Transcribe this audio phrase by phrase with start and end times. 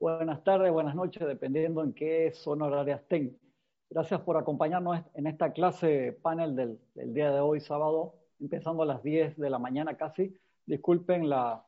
[0.00, 3.38] buenas tardes, buenas noches, dependiendo en qué zona horaria estén.
[3.90, 6.78] Gracias por acompañarnos en esta clase panel del,
[7.12, 10.34] día de hoy, sábado, empezando a las 10 de la mañana casi.
[10.64, 11.62] Disculpen la,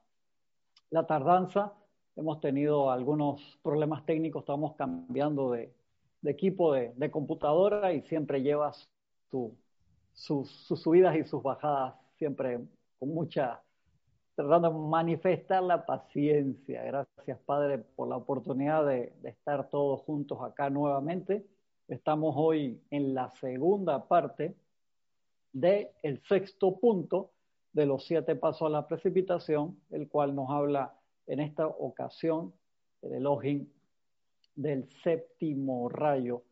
[1.07, 1.75] tardanza,
[2.17, 5.71] hemos tenido algunos problemas técnicos, estamos cambiando de,
[6.25, 8.43] equipo de, computadora y siempre
[9.29, 12.61] sus, sus subidas y sus bajadas, siempre
[12.99, 13.61] con mucha
[14.35, 16.83] tratando de manifestar la paciencia.
[16.85, 21.47] Gracias, Padre, por la oportunidad de, de, estar todos juntos acá nuevamente.
[21.89, 24.55] Estamos hoy en la segunda parte
[25.53, 27.31] del el sexto punto
[27.73, 30.95] de los siete pasos a la precipitación, el cual nos habla
[31.27, 32.53] en esta ocasión
[33.03, 33.67] el Elohim
[34.55, 36.43] del séptimo rayo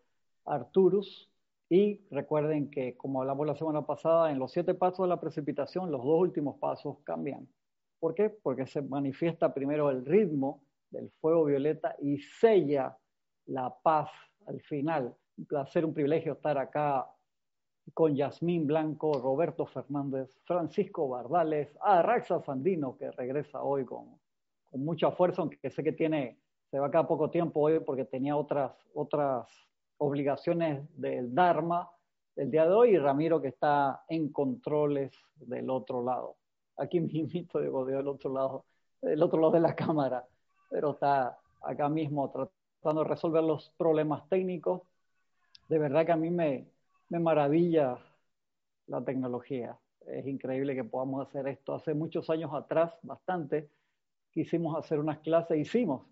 [0.44, 1.28] Arturus.
[1.68, 5.92] Y recuerden que, como hablamos la semana pasada, en los siete pasos de la precipitación,
[5.92, 7.46] los dos últimos pasos cambian.
[8.00, 8.30] ¿Por qué?
[8.30, 12.96] Porque se manifiesta primero el ritmo del fuego violeta y sella
[13.46, 14.10] la paz
[14.46, 15.14] al final.
[15.36, 17.06] Un placer, un privilegio estar acá
[17.92, 24.18] con Yasmín Blanco, Roberto Fernández, Francisco Bardales, a Raxa Sandino, que regresa hoy con,
[24.70, 26.38] con, mucha fuerza, aunque sé que tiene,
[26.70, 29.46] se va cada poco tiempo hoy porque tenía otras, otras
[29.98, 31.90] obligaciones del Dharma
[32.36, 36.39] el día de hoy, y Ramiro que está en controles del otro lado
[36.76, 38.64] aquí mismo, digo, del otro lado,
[39.02, 40.26] del otro lado de la cámara,
[40.70, 44.82] pero está acá mismo tratando de resolver los problemas técnicos.
[45.68, 46.66] De verdad que a mí me,
[47.08, 47.98] me maravilla
[48.86, 49.78] la tecnología.
[50.06, 51.74] Es increíble que podamos hacer esto.
[51.74, 53.68] Hace muchos años atrás, bastante,
[54.32, 56.06] quisimos hacer unas clases, hicimos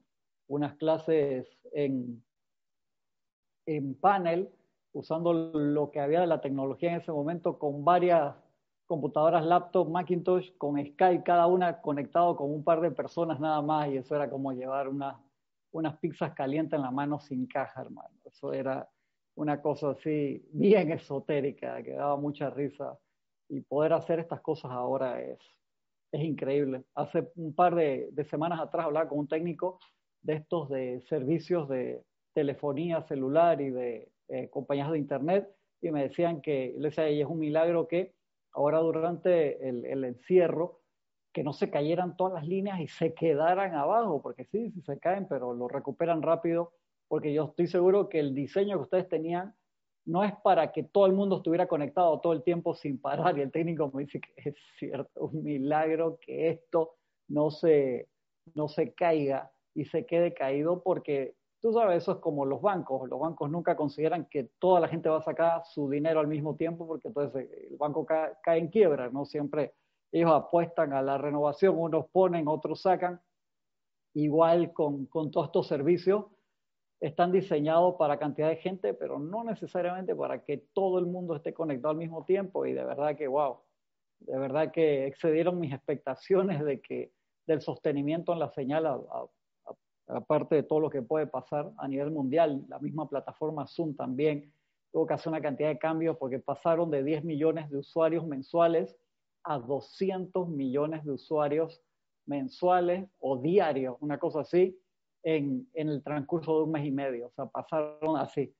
[0.48, 2.22] unas clases en,
[3.66, 4.50] en panel,
[4.92, 8.34] usando lo que había de la tecnología en ese momento, con varias
[8.88, 13.88] computadoras laptop, Macintosh, con Skype, cada una conectado con un par de personas nada más,
[13.88, 15.20] y eso era como llevar una,
[15.72, 18.16] unas pizzas calientes en la mano sin caja, hermano.
[18.24, 18.88] Eso era
[19.36, 22.98] una cosa así bien esotérica, que daba mucha risa.
[23.50, 25.38] Y poder hacer estas cosas ahora es,
[26.10, 26.84] es increíble.
[26.94, 29.78] Hace un par de, de semanas atrás hablaba con un técnico
[30.22, 35.48] de estos de servicios de telefonía celular y de eh, compañías de internet,
[35.80, 38.17] y me decían que, le decía, es un milagro que
[38.52, 40.80] ahora durante el, encierro,
[41.32, 44.98] que no se cayeran todas las líneas y se quedaran abajo, porque sí, sí se
[44.98, 46.72] caen, pero lo recuperan rápido,
[47.06, 49.54] porque yo estoy seguro que el diseño que ustedes tenían
[50.04, 53.42] no es para que todo el mundo estuviera conectado todo el tiempo sin parar, y
[53.42, 56.96] el técnico me dice que es cierto, un milagro que esto
[57.28, 58.08] no se,
[58.54, 63.08] no se caiga y se quede caído porque Tú sabes, eso es como los bancos.
[63.08, 66.54] Los bancos nunca consideran que toda la gente va a sacar su dinero al mismo
[66.54, 69.24] tiempo porque entonces el banco cae, cae en quiebra, ¿no?
[69.24, 69.74] Siempre
[70.12, 73.20] ellos apuestan a la renovación, unos ponen, otros sacan.
[74.14, 76.26] Igual con, con todos estos servicios,
[77.00, 81.52] están diseñados para cantidad de gente, pero no necesariamente para que todo el mundo esté
[81.54, 82.66] conectado al mismo tiempo.
[82.66, 83.58] Y de verdad que, wow,
[84.20, 87.12] de verdad que excedieron mis expectaciones de que
[87.46, 89.26] del sostenimiento en la señal a, a,
[90.08, 94.52] aparte de todo lo que puede pasar a nivel mundial, la misma plataforma Zoom también
[94.90, 98.96] tuvo que hacer una cantidad de cambios porque pasaron de 10 millones de usuarios mensuales
[99.44, 101.82] a 200 millones de usuarios
[102.26, 104.78] mensuales o diarios, una cosa así,
[105.22, 107.26] en, el transcurso de un mes y medio.
[107.28, 108.54] O sea, pasaron así,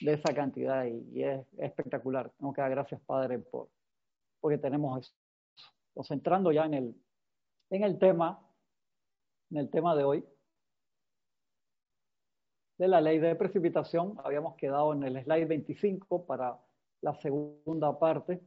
[0.00, 2.32] de esa cantidad y, es, es, espectacular.
[2.38, 3.68] Tengo que dar gracias, Padre, por,
[4.40, 5.14] porque tenemos eso.
[5.96, 6.94] Entonces, ya en el,
[7.70, 8.40] en el tema,
[9.50, 10.24] en el tema de hoy,
[12.78, 14.14] de la ley de precipitación.
[14.24, 16.58] Habíamos quedado en el slide 25 para
[17.00, 18.40] la segunda parte.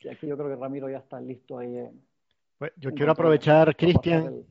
[0.00, 1.76] Y aquí yo creo que Ramiro ya está listo ahí.
[1.78, 2.04] En,
[2.58, 4.26] pues yo quiero aprovechar, Cristian.
[4.26, 4.46] El...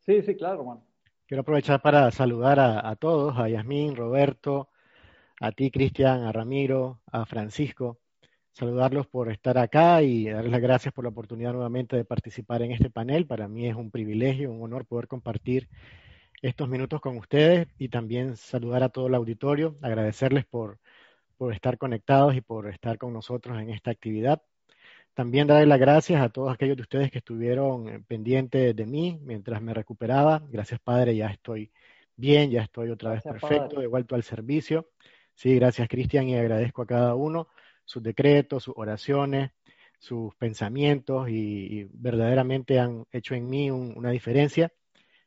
[0.00, 0.84] Sí, sí, claro, hermano.
[1.26, 4.68] Quiero aprovechar para saludar a, a todos, a Yasmín, Roberto,
[5.40, 7.98] a ti, Cristian, a Ramiro, a Francisco
[8.58, 12.72] saludarlos por estar acá y darles las gracias por la oportunidad nuevamente de participar en
[12.72, 13.24] este panel.
[13.24, 15.68] Para mí es un privilegio, un honor poder compartir
[16.42, 20.78] estos minutos con ustedes y también saludar a todo el auditorio, agradecerles por,
[21.36, 24.42] por estar conectados y por estar con nosotros en esta actividad.
[25.14, 29.20] También darles las gracias a todos aquellos de ustedes que estuvieron eh, pendientes de mí
[29.22, 30.42] mientras me recuperaba.
[30.50, 31.70] Gracias, Padre, ya estoy
[32.16, 33.82] bien, ya estoy otra vez gracias, perfecto, padre.
[33.82, 34.88] de vuelto al servicio.
[35.34, 37.46] Sí, gracias, Cristian, y agradezco a cada uno
[37.88, 39.52] sus decretos, sus oraciones,
[39.98, 44.70] sus pensamientos y, verdaderamente han hecho en mí un, una diferencia.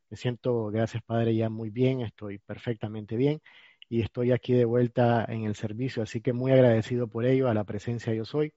[0.09, 3.41] Me siento, gracias Padre, ya muy bien, estoy perfectamente bien
[3.89, 7.53] y estoy aquí de vuelta en el servicio, así que muy agradecido por ello, a
[7.53, 8.53] la presencia yo soy,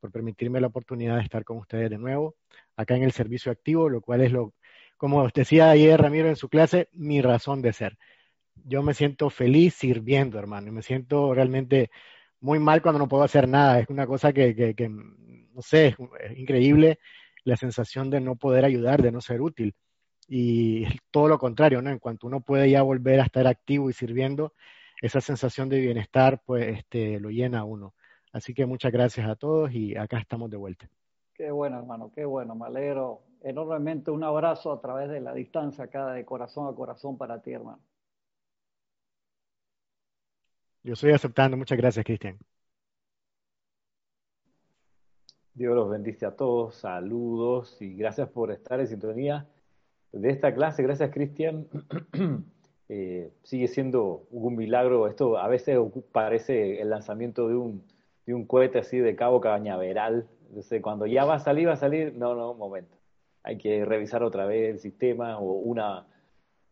[0.00, 2.36] por permitirme la oportunidad de estar con ustedes de nuevo,
[2.76, 4.54] acá en el servicio activo, lo cual es lo,
[4.96, 7.98] como decía ayer Ramiro en su clase, mi razón de ser.
[8.64, 11.90] Yo me siento feliz sirviendo, hermano, y me siento realmente
[12.42, 13.78] muy mal cuando no puedo hacer nada.
[13.80, 14.74] Es una cosa que,
[15.54, 16.98] no sé, es, increíble
[17.44, 19.74] la sensación de no poder ayudar, de no ser útil.
[20.28, 21.90] Y todo lo contrario, ¿no?
[21.90, 24.52] En cuanto uno puede ya volver a estar activo y sirviendo,
[25.00, 27.94] esa sensación de bienestar, pues, este, lo llena a uno.
[28.32, 30.88] Así que muchas gracias a todos y acá estamos de vuelta.
[31.34, 32.54] Qué bueno, hermano, qué bueno.
[32.54, 34.10] Me alegro enormemente.
[34.10, 37.80] Un abrazo a través de la distancia acá de corazón a corazón para ti, hermano.
[40.82, 41.56] Yo estoy aceptando.
[41.56, 42.38] Muchas gracias, Cristian.
[45.54, 46.76] Dios los bendice a todos.
[46.76, 49.46] Saludos y gracias por estar en sintonía
[50.12, 50.82] de esta clase.
[50.82, 51.66] Gracias, Cristian.
[52.94, 55.08] Eh, sigue siendo un milagro.
[55.08, 55.78] Esto a veces
[56.10, 57.82] parece el lanzamiento de un,
[58.26, 60.28] de un cohete así de cabo cañaveral.
[60.48, 62.12] Entonces, cuando ya va a salir, va a salir.
[62.14, 62.94] No, no, un momento
[63.42, 66.06] hay que revisar otra vez el sistema o una,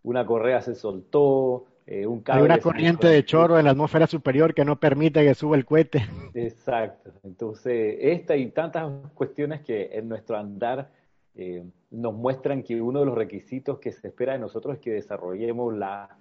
[0.03, 2.43] una correa se soltó, eh, un cable.
[2.43, 5.65] Hay una corriente de chorro en la atmósfera superior que no permite que suba el
[5.65, 6.07] cohete.
[6.35, 7.13] Exacto.
[7.25, 10.89] Entonces, esta y tantas cuestiones que en nuestro andar
[11.35, 14.93] eh, nos muestran que uno de los requisitos que se espera de nosotros es que
[14.93, 16.17] desarrollemos la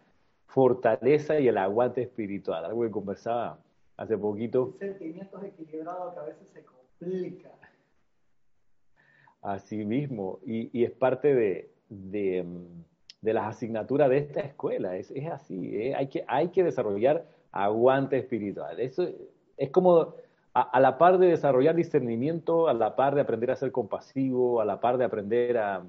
[0.47, 2.65] fortaleza y el aguante espiritual.
[2.65, 3.59] Algo que conversaba
[3.95, 4.75] hace poquito.
[4.79, 7.51] Sentimientos equilibrados que a veces se complica.
[9.43, 12.43] Así mismo, y, es parte de, de,
[13.21, 15.95] las asignaturas de esta escuela, es, así, ¿eh?
[15.95, 18.79] hay, que, hay que desarrollar aguante espiritual.
[18.79, 19.07] Eso
[19.57, 20.15] es como
[20.53, 24.65] a, la par de desarrollar discernimiento, a la par de aprender a ser compasivo, a
[24.65, 25.83] la par de aprender a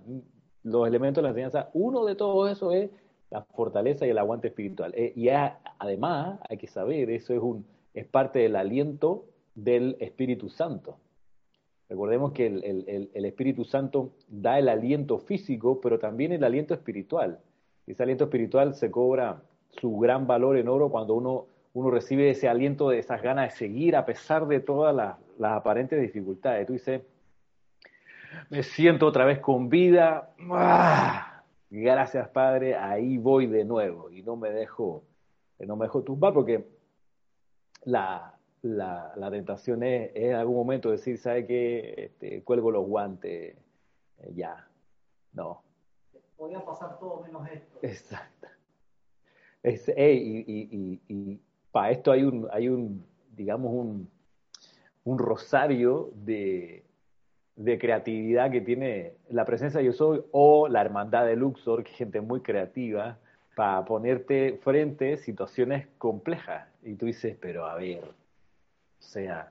[0.62, 2.91] los elementos de la enseñanza, uno de todo eso es
[3.31, 4.93] la fortaleza y el aguante espiritual.
[4.94, 9.25] Eh, y además hay que saber, eso es, un, es parte del aliento
[9.55, 10.99] del Espíritu Santo.
[11.90, 17.40] Recordemos que el, Espíritu Santo da el aliento físico, pero también el aliento espiritual.
[17.84, 22.48] Ese aliento espiritual se cobra su gran valor en oro cuando uno, uno recibe ese
[22.48, 26.64] aliento de esas ganas de seguir a pesar de todas las, aparentes dificultades.
[26.64, 27.02] Tú dices,
[28.50, 30.31] me siento otra vez con vida.
[30.52, 31.42] ¡Ah!
[31.70, 35.02] Gracias, Padre, ahí voy de nuevo y no me dejo,
[35.58, 36.64] no me dejo tumbar porque
[37.84, 41.95] la, la, la tentación es, en algún momento decir, ¿sabe qué?
[41.97, 43.57] Este, cuelgo los guantes,
[44.19, 44.69] eh, ya,
[45.33, 45.62] no.
[46.37, 47.79] Podría pasar todo menos esto.
[47.83, 48.49] Exacto.
[49.62, 51.41] Es, y, y, y,
[51.71, 53.05] para esto hay un, hay un
[53.41, 54.11] digamos, un,
[55.05, 56.85] un rosario de,
[57.57, 61.91] de creatividad que tiene la presencia de Yo Soy o la hermandad de Luxor, que
[61.93, 63.19] es gente muy creativa,
[63.55, 66.69] para ponerte frente a situaciones complejas.
[66.83, 68.03] Y tú dices, pero a ver,
[69.00, 69.50] o sea,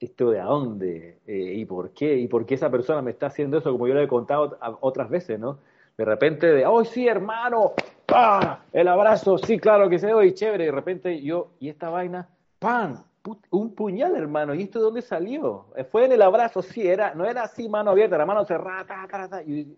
[0.00, 1.18] ¿esto de a dónde?
[1.26, 2.16] Eh, ¿Y por qué?
[2.16, 3.70] ¿Y por qué esa persona me está haciendo eso?
[3.70, 5.58] Como yo le he contado otras veces, ¿no?
[5.96, 7.74] De repente de, ¡oh, sí, hermano!
[8.06, 8.64] ¡Pah!
[8.72, 10.64] El abrazo, sí, claro que se y chévere.
[10.64, 12.28] De repente yo, ¿y esta vaina?
[12.58, 13.04] ¡Pam!
[13.50, 14.54] Un puñal, hermano.
[14.54, 15.66] ¿Y esto de dónde salió?
[15.76, 18.86] Eh, fue en el abrazo, sí, era, no era así, mano abierta, la mano cerrada,
[18.86, 19.42] ta, ta, ta.
[19.42, 19.76] Y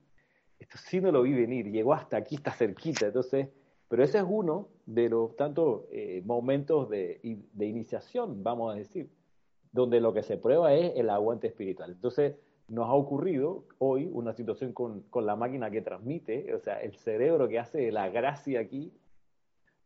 [0.60, 3.06] esto sí no lo vi venir, llegó hasta aquí, está cerquita.
[3.06, 3.48] Entonces,
[3.92, 7.20] pero ese es uno de los tantos eh, momentos de,
[7.58, 9.10] iniciación, vamos a decir,
[9.70, 11.90] donde lo que se prueba es el aguante espiritual.
[11.90, 12.36] Entonces,
[12.68, 17.48] nos ha ocurrido hoy una situación con, la máquina que transmite, o sea, el cerebro
[17.48, 18.94] que hace la gracia aquí,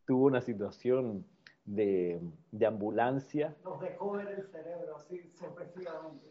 [0.06, 1.26] tuvo una situación
[1.64, 2.20] de,
[2.64, 3.56] ambulancia.
[3.64, 6.28] Nos dejó ver el cerebro así sorpresivamente.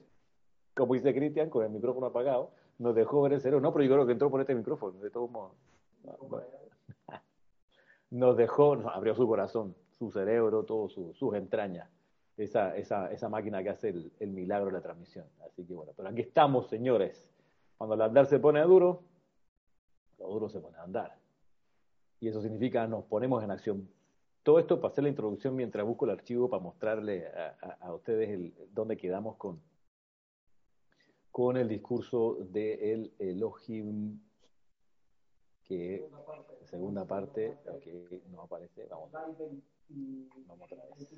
[0.73, 3.59] Como dice Cristian, con el micrófono apagado, nos dejó ver el cerebro.
[3.59, 5.51] No, pero yo creo que entró por este micrófono, de todos modos
[8.11, 11.89] nos dejó, nos abrió su corazón, su cerebro, todo sus entrañas,
[12.37, 15.25] esa, esa, esa, máquina que hace el, milagro de la transmisión.
[15.45, 17.25] Así que bueno, pero aquí estamos, señores.
[17.77, 19.03] Cuando el andar se pone duro,
[20.19, 21.17] lo duro se pone a andar.
[22.19, 23.89] Y eso significa nos ponemos en acción.
[24.43, 27.27] Todo esto para hacer la introducción mientras busco el archivo para mostrarle
[27.79, 29.59] a, ustedes el, dónde quedamos con,
[31.31, 34.19] con el discurso del de Elohim
[35.67, 36.07] que
[36.65, 41.09] segunda parte, que no aparece, vamos, vamos otra vez.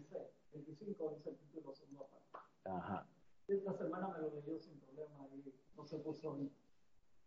[0.53, 2.69] 25 dice el título segunda parte.
[2.69, 3.05] Ajá.
[3.47, 6.51] Esta semana me lo leyó sin problema y no se puso bien.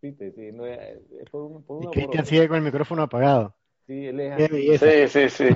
[0.00, 3.02] Sí, sí, no es, es por, un, por una y Cristian sigue con el micrófono
[3.02, 3.54] apagado.
[3.86, 5.48] Sí, él es Sí, sí, sí.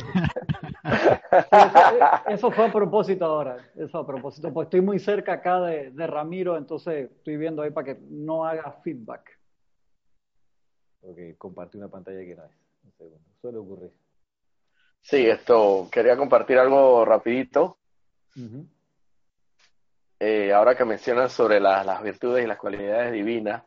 [2.28, 6.06] eso, fue a propósito ahora, eso a propósito, pues estoy muy cerca acá de, de
[6.06, 9.34] Ramiro, entonces estoy viendo ahí para que no haga feedback
[11.05, 12.53] porque compartí una pantalla que no es.
[12.85, 13.93] Un segundo, suele ocurrir.
[15.01, 17.79] Sí, esto, quería compartir algo rapidito.
[20.19, 23.65] eh, ahora que mencionas sobre las virtudes y las cualidades divinas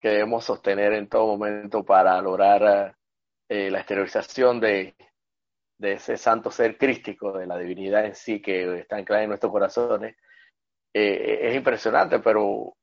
[0.00, 2.94] que debemos sostener en todo momento para lograr
[3.48, 4.94] eh, la exteriorización de,
[5.78, 9.50] de, ese santo ser crístico, de la divinidad en sí que está anclada en nuestros
[9.50, 10.16] corazones,
[10.92, 12.76] eh, es impresionante, pero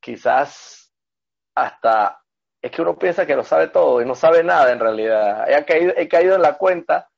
[0.00, 0.92] quizás
[1.54, 2.20] hasta
[2.62, 5.50] es que uno piensa que lo sabe todo y no sabe nada en realidad.
[5.50, 7.08] He caído, he caído en la cuenta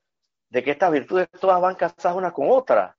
[0.50, 2.96] de que estas virtudes todas van casadas una con otra.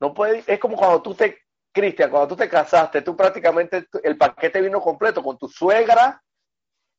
[0.00, 1.38] No puede, es como cuando tú te,
[1.72, 6.22] Cristian, cuando tú te casaste, tú prácticamente el paquete vino completo con tu suegra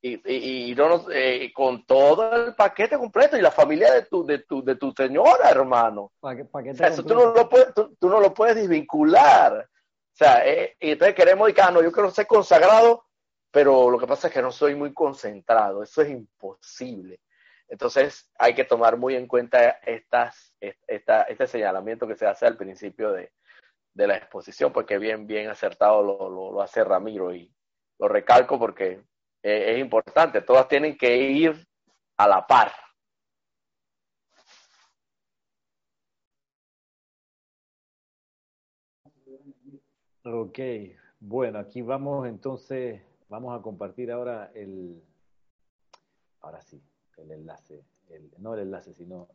[0.01, 4.39] y, y, no, eh, con todo el paquete completo y la familia de tu, de
[4.39, 6.11] tu, de tu señora, hermano.
[6.79, 9.61] eso tú no, lo puedes, tú, no lo puedes desvincular.
[9.63, 13.04] O sea, eh, y entonces queremos decir, ah, no, yo quiero ser consagrado,
[13.55, 15.81] pero lo que pasa es que no soy muy concentrado.
[15.81, 17.21] Eso es imposible.
[17.69, 23.13] Entonces hay que tomar muy en cuenta esta, este señalamiento que se hace al principio
[23.13, 23.31] de,
[23.93, 27.49] de la exposición, porque bien, bien acertado lo, lo, hace Ramiro y
[27.97, 29.05] lo recalco porque
[29.41, 31.65] eh, es importante, todas tienen que ir
[32.17, 32.73] a la par.
[40.25, 40.59] Ok,
[41.21, 43.01] bueno, aquí vamos entonces,
[43.35, 45.03] vamos a compartir ahora el,
[46.39, 46.81] ahora sí,
[47.17, 49.27] el enlace, el, no el enlace, sino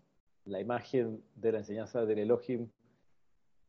[0.46, 2.70] la imagen de la enseñanza del Elohim.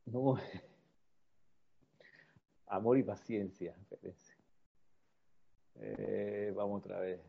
[0.06, 0.38] No,
[2.66, 3.76] amor y paciencia,
[5.74, 7.20] eh, vamos otra vez.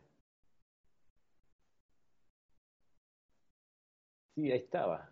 [4.34, 5.10] Sí, ahí estaba.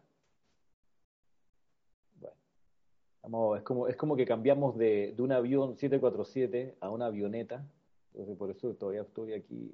[3.23, 7.65] Bueno, es, como, es como que cambiamos de, de un avión 747 a una avioneta.
[8.11, 9.73] Entonces, por eso todavía estoy aquí.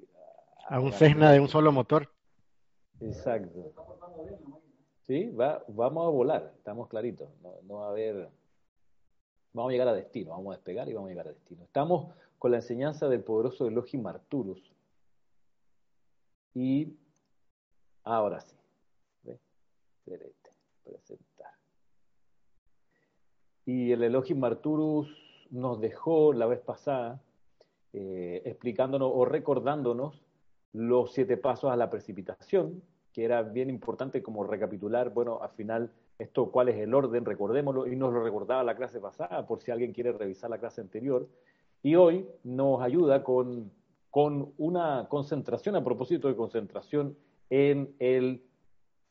[0.68, 2.08] A, un Cessna de un solo motor.
[3.00, 3.72] Exacto.
[5.06, 7.28] Sí, va, vamos a volar, estamos claritos.
[7.42, 8.28] No, no va a haber.
[9.52, 11.64] Vamos a llegar a destino, vamos a despegar y vamos a llegar a destino.
[11.64, 14.62] Estamos con la enseñanza del poderoso Elohim Arturus.
[16.54, 16.96] Y
[18.04, 18.56] ahora sí,
[20.84, 21.52] presentar.
[23.64, 25.08] Y el Elohim Arturus
[25.50, 27.22] nos dejó la vez pasada
[27.92, 30.24] eh, explicándonos o recordándonos
[30.72, 35.90] los siete pasos a la precipitación, que era bien importante como recapitular, bueno, al final
[36.18, 39.70] esto cuál es el orden, recordémoslo, y nos lo recordaba la clase pasada, por si
[39.70, 41.28] alguien quiere revisar la clase anterior,
[41.82, 43.70] y hoy nos ayuda con,
[44.10, 47.16] con una concentración, a propósito de concentración
[47.50, 48.42] en el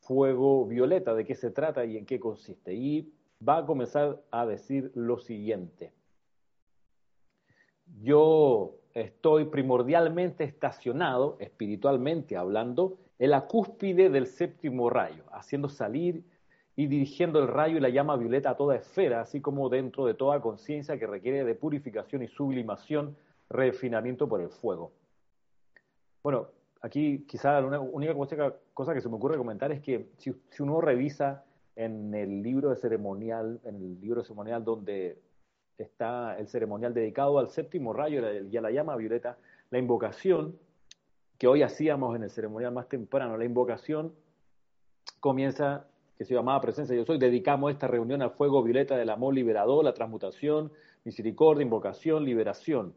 [0.00, 2.74] fuego violeta, de qué se trata y en qué consiste.
[2.74, 3.12] Y
[3.46, 5.92] va a comenzar a decir lo siguiente.
[8.02, 16.22] Yo estoy primordialmente estacionado, espiritualmente hablando, en la cúspide del séptimo rayo, haciendo salir
[16.76, 20.14] y dirigiendo el rayo y la llama violeta a toda esfera, así como dentro de
[20.14, 23.16] toda conciencia que requiere de purificación y sublimación,
[23.50, 24.92] refinamiento por el fuego.
[26.22, 26.48] Bueno,
[26.80, 28.14] aquí quizá la única
[28.74, 32.76] cosa que se me ocurre comentar es que si, uno revisa en el libro de
[32.76, 35.18] ceremonial, en el libro ceremonial donde
[35.78, 39.38] está el ceremonial dedicado al séptimo rayo y a la llama violeta,
[39.70, 40.58] la invocación
[41.38, 44.12] que hoy hacíamos en el ceremonial más temprano, la invocación
[45.20, 49.34] comienza que se llamaba Presencia Yo Soy, dedicamos esta reunión al fuego violeta del amor
[49.34, 50.72] liberador, la transmutación,
[51.04, 52.92] misericordia, invocación, liberación.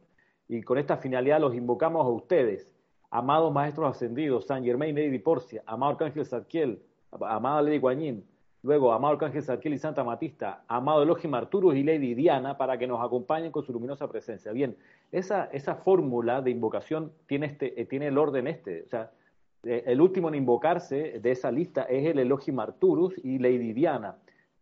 [0.47, 2.75] Y con esta finalidad los invocamos a ustedes,
[3.11, 8.25] amados maestros ascendidos, San Germain, Lady Porcia, amado Arcángel Sarkiel, amada Lady Guanyin,
[8.63, 12.87] luego amado Arcángel Sarkiel y Santa Matista, amado Elohim Arturus y Lady Diana, para que
[12.87, 14.51] nos acompañen con su luminosa presencia.
[14.51, 14.75] Bien,
[15.11, 19.11] esa, esa fórmula de invocación tiene, este, eh, tiene el orden este, o sea,
[19.63, 24.15] eh, el último en invocarse de esa lista es el Elohim Arturus y Lady Diana.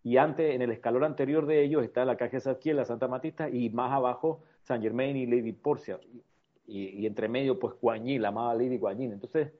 [0.03, 3.49] Y antes, en el escalón anterior de ellos está la Caja Sarkiel, la Santa Matista,
[3.49, 5.99] y más abajo San Germain y Lady Porcia.
[6.67, 9.11] Y, entre medio, pues Guanyin, la amada Lady Guanyin.
[9.11, 9.51] Entonces,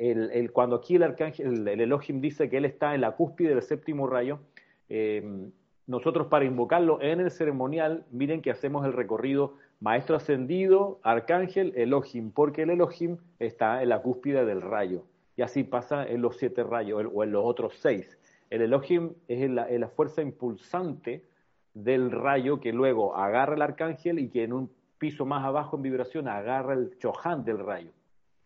[0.00, 3.62] el, cuando aquí el arcángel, el, Elohim dice que él está en la cúspide del
[3.62, 4.40] séptimo rayo,
[4.88, 5.50] eh,
[5.86, 12.30] nosotros para invocarlo en el ceremonial, miren que hacemos el recorrido Maestro ascendido, arcángel, Elohim,
[12.32, 15.04] porque el Elohim está en la cúspide del rayo.
[15.36, 18.18] Y así pasa en los siete rayos o en los otros seis.
[18.50, 21.24] El Elohim es la, fuerza impulsante
[21.72, 25.82] del rayo que luego agarra el arcángel y que en un piso más abajo en
[25.82, 27.90] vibración agarra el chohan del rayo.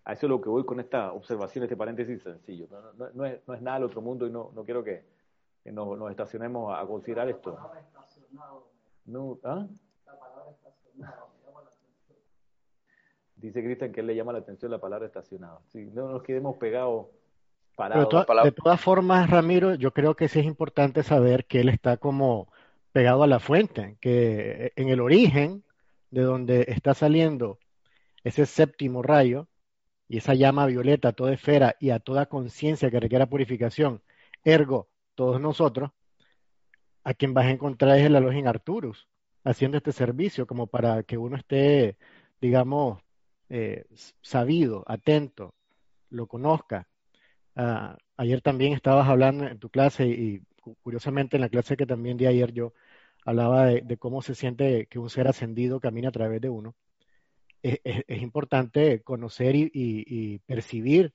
[0.04, 2.68] A eso es lo que voy con esta observación, este paréntesis sencillo.
[3.14, 5.02] No, es, nada del otro mundo y no, quiero que,
[5.64, 7.58] nos, estacionemos a, considerar esto.
[9.06, 9.66] No, ¿ah?
[13.36, 15.60] Dice Cristian que él le llama la atención la palabra estacionado.
[15.68, 17.06] Si no nos quedemos pegados
[17.74, 18.26] parados.
[18.44, 22.48] de todas formas, Ramiro, yo creo que sí es importante saber que él está como
[22.92, 25.64] pegado a la fuente, que en el origen
[26.10, 27.58] de donde está saliendo
[28.22, 29.48] ese séptimo rayo
[30.08, 34.02] y esa llama violeta a toda esfera y a toda conciencia que requiera purificación,
[34.44, 35.90] ergo todos nosotros,
[37.04, 39.08] a quien vas a encontrar es el Elohim Arturus,
[39.44, 41.98] haciendo este servicio como para que uno esté,
[42.40, 43.02] digamos,
[43.48, 43.84] eh,
[44.22, 45.54] sabido, atento,
[46.10, 46.88] lo conozca.
[47.56, 50.42] Ah, ayer también estabas hablando en tu clase y,
[50.82, 52.72] curiosamente en la clase que también di ayer yo
[53.24, 56.74] hablaba de, cómo se siente que un ser ascendido camina a través de uno.
[57.64, 61.14] Es, importante conocer y, percibir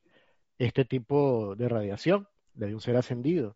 [0.57, 3.55] este tipo de radiación de un ser ascendido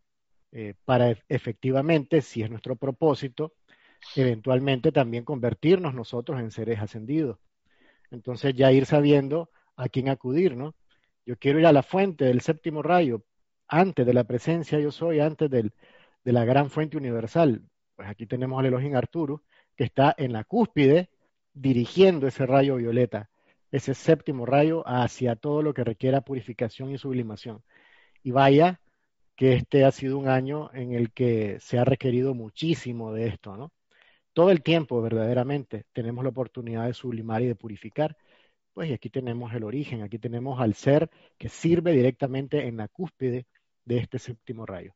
[0.51, 3.55] eh, para efectivamente, si es nuestro propósito,
[4.15, 7.39] eventualmente también convertirnos nosotros en seres ascendidos.
[8.11, 10.75] Entonces ya ir sabiendo a quién acudir, ¿no?
[11.25, 13.23] Yo quiero ir a la fuente del séptimo rayo,
[13.67, 15.73] antes de la presencia yo soy, antes del,
[16.23, 17.63] de la gran fuente universal.
[17.95, 19.41] Pues aquí tenemos al Elohim Arturo,
[19.75, 21.09] que está en la cúspide
[21.53, 23.29] dirigiendo ese rayo violeta,
[23.71, 27.63] ese séptimo rayo hacia todo lo que requiera purificación y sublimación.
[28.23, 28.81] Y vaya
[29.35, 33.57] que este ha sido un año en el que se ha requerido muchísimo de esto,
[33.57, 33.71] ¿no?
[34.33, 38.17] todo el tiempo verdaderamente tenemos la oportunidad de sublimar y de purificar.
[38.73, 42.87] Pues y aquí tenemos el origen, aquí tenemos al ser que sirve directamente en la
[42.87, 43.45] cúspide
[43.85, 44.93] de este séptimo rayo.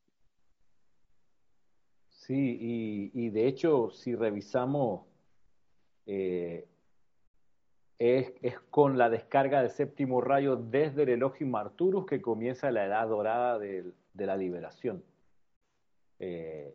[2.09, 5.05] Sí, y, de hecho, si revisamos,
[6.07, 6.65] eh,
[7.99, 13.07] es, con la descarga del séptimo rayo desde el Elohim Arturus que comienza la edad
[13.07, 15.03] dorada de, la liberación.
[16.19, 16.73] Eh,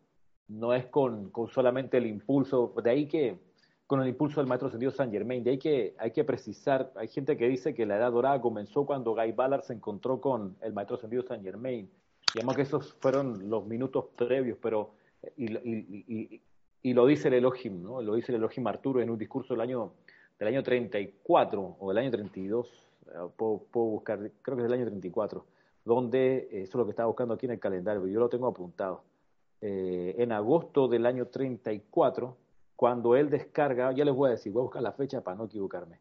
[0.49, 3.39] no es con, solamente el impulso, de ahí que,
[3.87, 7.09] con el impulso del maestro ascendido San Germain, de ahí que hay que precisar, hay
[7.09, 10.73] gente que dice que la edad dorada comenzó cuando Guy Ballard se encontró con el
[10.73, 11.91] maestro ascendido San Germain,
[12.35, 14.95] digamos que esos fueron los minutos previos, pero,
[15.37, 16.41] y,
[16.85, 18.03] lo dice el Elohim, ¿no?
[18.03, 19.93] Lo dice el Elohim Arturo en un discurso del año,
[20.39, 22.67] del año 34 o del año 32,
[23.07, 25.47] eh, puedo, puedo buscar, creo que es del año 34,
[25.85, 28.47] donde, eh, eso es lo que estaba buscando aquí en el calendario, yo lo tengo
[28.47, 29.05] apuntado
[29.61, 32.37] eh, en agosto del año 34,
[32.75, 35.45] cuando él descarga, ya les voy a decir, voy a buscar la fecha para no
[35.45, 35.99] equivocarme,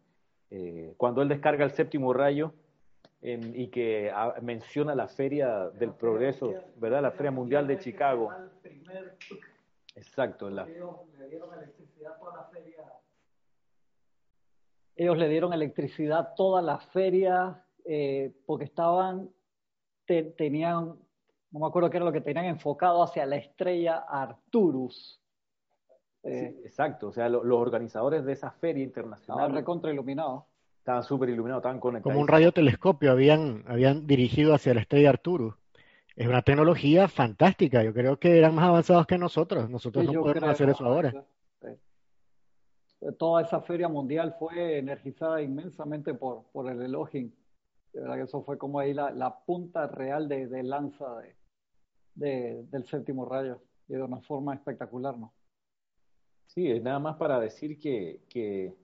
[0.49, 2.53] eh, cuando él descarga el séptimo rayo
[3.23, 7.03] y que menciona la Feria del Progreso, ¿verdad?
[7.03, 8.31] La Feria Mundial de Chicago.
[9.95, 10.49] Exacto.
[10.49, 10.67] La...
[14.95, 19.29] Ellos le dieron electricidad toda la feria eh, porque estaban,
[20.05, 20.97] tenían
[21.51, 25.21] no me acuerdo qué era lo que tenían enfocado hacia la estrella Arturus.
[26.23, 29.39] Eh, exacto, o sea, los organizadores de esa feria internacional.
[29.39, 30.43] Estaban recontra iluminados.
[30.77, 32.13] Estaban súper iluminados, estaban conectados.
[32.13, 35.55] Como un radiotelescopio habían, habían dirigido hacia la estrella Arturus.
[36.15, 37.83] Es una tecnología fantástica.
[37.83, 39.69] Yo creo que eran más avanzados que nosotros.
[39.69, 41.25] Nosotros no podemos hacer eso ahora.
[43.17, 47.31] Toda esa feria mundial fue energizada inmensamente por, por el Elohim.
[47.93, 51.05] De verdad que eso fue como ahí la, la punta real de, de lanza
[52.15, 55.33] de, del séptimo rayo y de una forma espectacular, ¿no?
[56.47, 58.75] Sí, es nada más para decir que, que,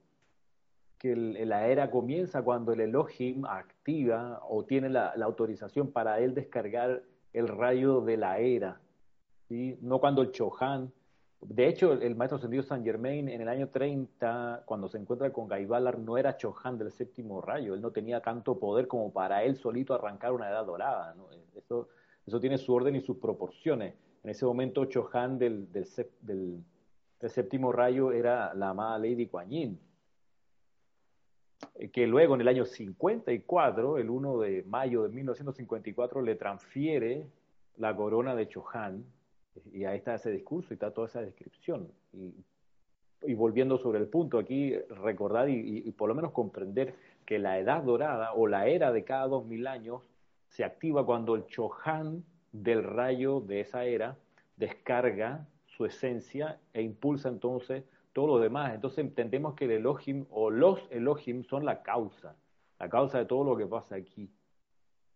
[0.98, 7.04] que la era comienza cuando el Elohim activa o tiene la, autorización para él descargar
[7.34, 8.80] el rayo de la era,
[9.48, 9.78] ¿sí?
[9.82, 10.92] no cuando el Chohan.
[11.40, 15.48] De hecho, el, maestro ascendido San Germain en el año 30, cuando se encuentra con
[15.48, 19.56] Gaibalar, no era Chohan del séptimo rayo, él no tenía tanto poder como para él
[19.56, 21.14] solito arrancar una edad dorada.
[21.16, 21.28] ¿no?
[21.56, 21.90] Eso
[22.28, 23.96] eso tiene su orden y sus proporciones.
[24.24, 26.64] En ese momento, Chohan del, del,
[27.30, 29.80] séptimo rayo era la amada Lady Kuan Yin,
[31.92, 37.28] que luego en el año 54, el 1 de mayo de 1954, le transfiere
[37.78, 39.06] la corona de Chohan,
[39.72, 41.92] y ahí está ese discurso y está toda esa descripción.
[42.14, 42.34] Y,
[43.34, 46.94] volviendo sobre el punto, aquí recordar y, y, por lo menos comprender
[47.26, 50.04] que la edad dorada o la era de cada dos mil años
[50.50, 54.18] se activa cuando el Chohan del rayo de esa era
[54.56, 57.84] descarga su esencia e impulsa entonces
[58.18, 58.74] todo lo demás.
[58.74, 62.36] Entonces entendemos que el Elohim o los Elohim son la causa,
[62.80, 64.28] la causa de todo lo que pasa aquí.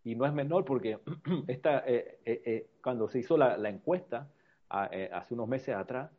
[0.03, 0.99] Y no es menor porque
[1.47, 4.29] esta, eh, eh, eh, cuando se hizo la, encuesta
[4.69, 6.11] hace unos meses atrás,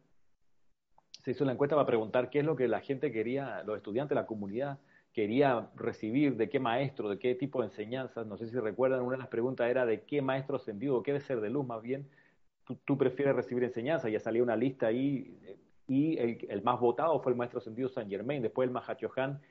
[1.22, 4.16] se hizo la encuesta para preguntar qué es lo que la gente quería, los estudiantes,
[4.16, 4.80] la comunidad,
[5.12, 8.26] quería recibir, de qué maestro, de qué tipo de enseñanzas.
[8.26, 11.20] No sé si recuerdan, una de las preguntas era de qué maestro ascendido, qué de
[11.20, 12.08] ser de luz más bien,
[12.84, 14.08] tú, prefieres recibir enseñanza.
[14.08, 15.38] Ya salía una lista ahí
[15.92, 19.42] y el, más votado fue el maestro ascendido San Germain, después el Mahachohan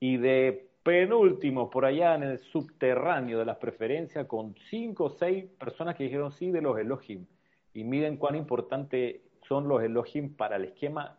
[0.00, 5.44] y de penúltimo, por allá en el subterráneo de las preferencias, con cinco o seis
[5.58, 7.26] personas que dijeron sí de los Elohim.
[7.74, 11.18] Y miren cuán importante son los Elohim para el esquema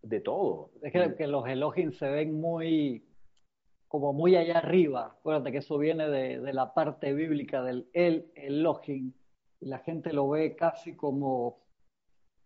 [0.00, 0.70] de todo.
[0.80, 3.04] Es que, los Elohim se ven muy,
[3.88, 5.16] como muy allá arriba.
[5.18, 9.12] Acuérdate que eso viene de, la parte bíblica del El Elohim.
[9.60, 11.58] Y la gente lo ve casi como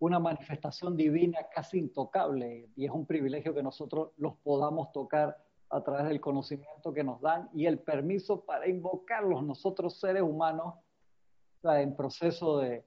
[0.02, 2.68] una manifestación divina casi intocable.
[2.74, 5.38] Y es un privilegio que nosotros los podamos tocar
[5.70, 10.74] a través del conocimiento que nos dan y el permiso para invocarlos nosotros seres humanos
[11.62, 12.84] en proceso de,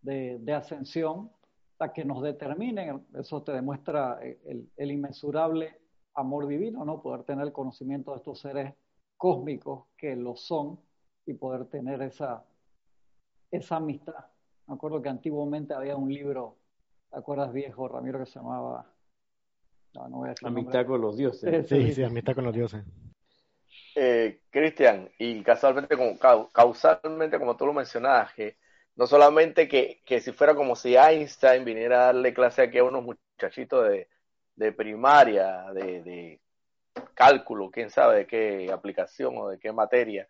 [0.00, 1.32] de, ascensión,
[1.76, 5.80] para que nos determinen, eso te demuestra el, el, inmensurable
[6.14, 7.02] amor divino, ¿no?
[7.02, 8.74] Poder tener el conocimiento de estos seres
[9.16, 10.78] cósmicos que lo son
[11.26, 12.44] y poder tener esa,
[13.50, 14.24] esa amistad.
[14.66, 16.56] Me acuerdo que antiguamente había un libro,
[17.10, 18.86] ¿te acuerdas viejo, Ramiro, que se llamaba
[20.42, 21.68] Amistad con los dioses.
[21.68, 22.84] Sí, sí, amistad con los dioses.
[23.94, 26.18] Eh, Cristian, y casualmente, como,
[26.52, 28.56] causalmente, como tú lo mencionaste,
[28.96, 32.84] no solamente que, que, si fuera como si Einstein viniera a darle clase aquí a
[32.84, 34.08] unos muchachitos de,
[34.56, 36.40] de primaria, de, de,
[37.14, 40.26] cálculo, quién sabe de qué aplicación o de qué materia,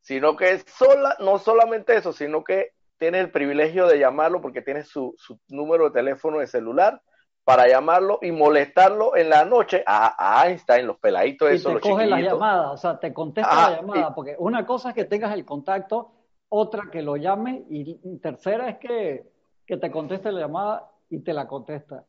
[0.00, 4.84] sino que sola, no solamente eso, sino que tiene el privilegio de llamarlo porque tiene
[4.84, 7.00] su, su número de teléfono de celular
[7.44, 12.20] para llamarlo y molestarlo en la noche a, Einstein, los peladitos, y te coge la
[12.20, 16.12] llamada, o sea, te contesta la llamada, porque una cosa es que tengas el contacto,
[16.50, 19.30] otra que lo llame y tercera es que,
[19.66, 22.04] que te conteste la llamada y te la contesta.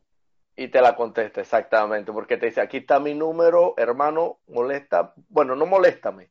[0.56, 5.56] Y te la contesta, exactamente, porque te dice, aquí está mi número, hermano, molesta, bueno,
[5.56, 6.30] no moléstame,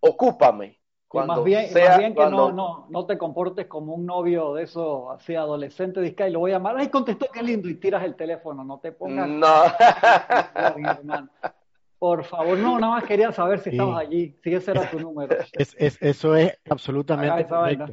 [0.00, 0.79] ocúpame,
[1.12, 5.10] más bien, más bien que no, no, no te comportes como un novio de eso,
[5.10, 8.14] así adolescente, disca, y lo voy a llamar, ay, contestó, qué lindo, y tiras el
[8.14, 9.28] teléfono, no te pongas.
[9.28, 9.64] No.
[11.98, 15.36] Por favor, no, nada más quería saber si estabas allí, si ese era tu número.
[15.52, 17.92] Es, es, eso es absolutamente correcto.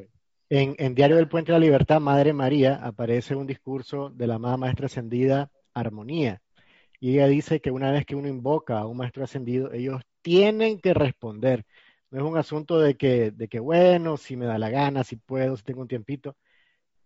[0.49, 4.35] En, en Diario del Puente de la Libertad, Madre María, aparece un discurso de la
[4.35, 6.41] amada maestra ascendida Armonía.
[7.01, 10.79] Y ella dice que una vez que uno invoca a un maestro ascendido, ellos tienen
[10.79, 11.65] que responder.
[12.09, 15.17] No es un asunto de que, de que, bueno, si me da la gana, si
[15.17, 16.35] puedo, si tengo un tiempito.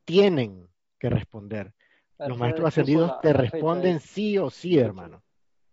[0.06, 0.68] Tienen
[1.00, 1.74] que responder.
[2.20, 5.24] Los maestros ascendidos te responden sí o sí, hermano.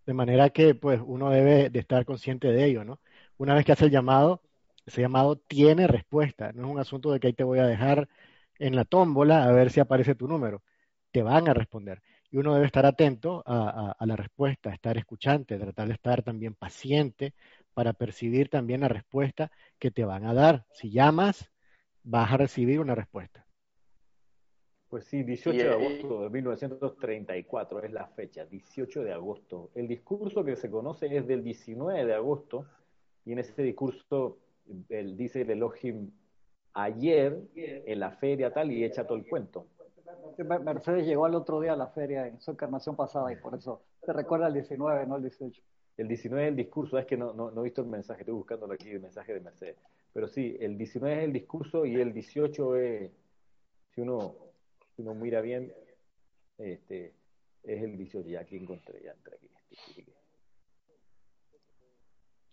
[0.05, 2.99] De manera que, pues, uno debe de estar consciente de ello, ¿no?
[3.37, 4.41] Una vez que hace el llamado,
[4.85, 6.51] ese llamado tiene respuesta.
[6.53, 8.09] No es un asunto de que ahí te voy a dejar
[8.57, 10.63] en la tómbola a ver si aparece tu número.
[11.11, 12.01] Te van a responder.
[12.31, 16.55] Y uno debe estar atento a, a la respuesta, estar escuchante, tratar de estar también
[16.55, 17.33] paciente,
[17.79, 20.65] para percibir también la respuesta que te van a dar.
[20.73, 21.49] Si llamas,
[22.03, 23.45] vas a recibir una respuesta.
[24.89, 29.71] Pues sí, 18 de agosto de 1934 es la fecha, 18 de agosto.
[29.75, 32.65] El discurso que se conoce es del 19 de agosto
[33.23, 34.39] y en ese discurso
[34.89, 36.11] él dice el Elohim
[36.73, 39.67] ayer en la feria tal y echa todo el cuento.
[40.65, 43.83] Mercedes llegó al otro día a la feria en su encarnación pasada y por eso
[44.03, 45.61] se recuerda el 19, no el 18
[45.99, 48.73] el 19 es el discurso, es que no, no, he visto el mensaje, estoy buscándolo
[48.73, 49.75] aquí, el mensaje de Mercedes.
[50.13, 53.11] Pero sí, el 19 es el discurso y el 18 es,
[53.93, 54.33] si uno,
[54.95, 55.73] si uno mira bien,
[56.57, 57.13] este,
[57.63, 59.49] es el 18, ya aquí encontré, ya entré aquí.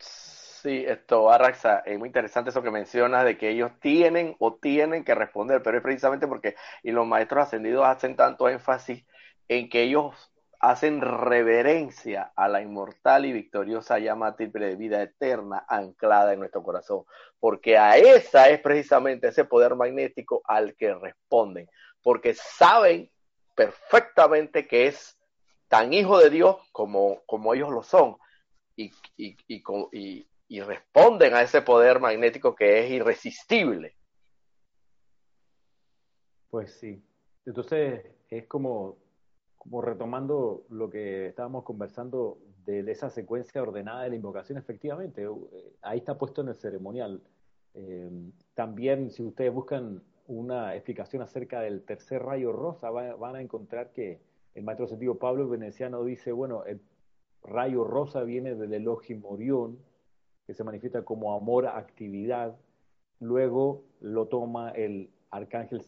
[0.01, 5.05] Sí, esto, Arraxa, es muy interesante eso que mencionas de que ellos tienen o tienen
[5.05, 9.05] que responder, pero es precisamente porque, y los maestros ascendidos hacen tanto énfasis
[9.47, 15.65] en que ellos hacen reverencia a la inmortal y victoriosa llama triple de vida eterna
[15.69, 17.05] anclada en nuestro corazón,
[17.39, 21.69] porque a esa es precisamente ese poder magnético al que responden,
[22.03, 23.11] porque saben
[23.55, 25.19] perfectamente que es
[25.69, 28.17] tan hijo de Dios como, como ellos lo son,
[28.77, 33.97] y, y, y, y responden a ese poder magnético que es irresistible.
[36.51, 37.03] Pues sí,
[37.45, 38.99] entonces es como
[39.83, 45.99] retomando lo que estábamos conversando de esa secuencia ordenada de la invocación, efectivamente, eh, ahí
[45.99, 47.23] está puesto en el ceremonial.
[47.75, 48.11] Eh,
[48.55, 54.19] también, si ustedes buscan una explicación acerca del tercer rayo rosa, van a encontrar que
[54.55, 56.81] el maestro sentido Pablo Veneciano dice, bueno, el
[57.43, 59.79] rayo rosa viene del Elohim Orión,
[60.47, 62.57] que se manifiesta como amor, actividad,
[63.21, 65.83] luego lo toma el arcángel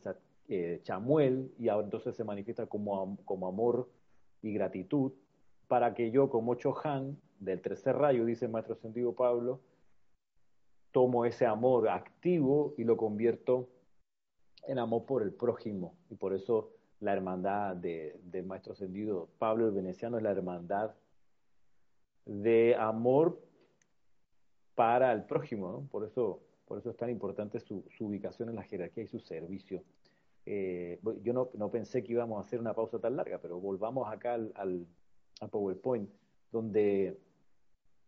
[0.48, 3.88] eh, Chamuel y entonces se manifiesta como, como amor
[4.40, 5.12] y gratitud
[5.68, 9.60] para que yo como Chohan del tercer rayo, dice maestro sentido Pablo,
[10.90, 13.68] tomo ese amor activo y lo convierto
[14.66, 15.94] en amor por el prójimo.
[16.08, 20.94] Y por eso la hermandad de, maestro sentido Pablo el Veneciano es la hermandad
[22.24, 23.38] de amor
[24.74, 25.86] para el prójimo.
[25.90, 29.20] Por, eso, por eso es tan importante su, su ubicación en la jerarquía y su
[29.20, 29.82] servicio
[30.50, 34.10] eh, yo no, no, pensé que íbamos a hacer una pausa tan larga, pero volvamos
[34.10, 34.86] acá al, al,
[35.50, 36.08] PowerPoint,
[36.50, 37.18] donde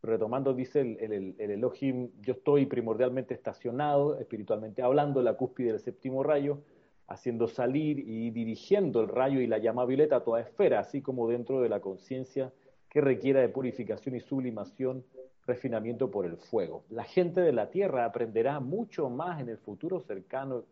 [0.03, 5.73] retomando, dice el, el, el, Elohim, yo estoy primordialmente estacionado, espiritualmente hablando, en la cúspide
[5.73, 6.63] del séptimo rayo,
[7.09, 11.29] haciendo salir y dirigiendo el rayo y la llama violeta a toda esfera, así como
[11.29, 12.55] dentro de la conciencia
[12.89, 15.05] que requiera de purificación y sublimación,
[15.47, 16.85] refinamiento por el fuego.
[16.89, 20.65] La gente de la Tierra aprenderá mucho más en el futuro cercano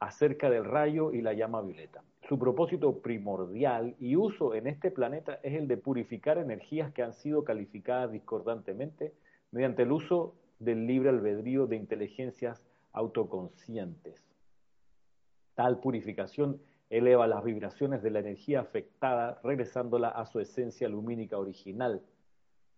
[0.00, 2.02] acerca del rayo y la llama violeta.
[2.28, 7.14] Su propósito primordial y uso en este planeta es el de purificar energías que han
[7.14, 9.14] sido calificadas discordantemente
[9.50, 14.24] mediante el uso del libre albedrío de inteligencias autoconscientes.
[15.54, 22.02] Tal purificación eleva las vibraciones de la energía afectada, regresándola a su esencia lumínica original.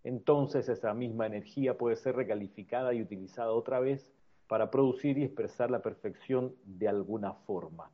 [0.03, 4.11] Entonces esa misma energía puede ser recalificada y utilizada otra vez
[4.51, 7.89] para producir y expresar la perfección de alguna forma.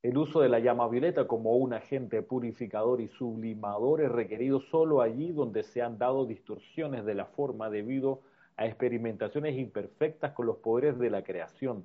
[0.00, 5.00] El uso de la llama violeta como un agente purificador y sublimador es requerido solo
[5.00, 8.20] allí donde se han dado distorsiones de la forma debido
[8.56, 11.84] a experimentaciones imperfectas con los poderes de la creación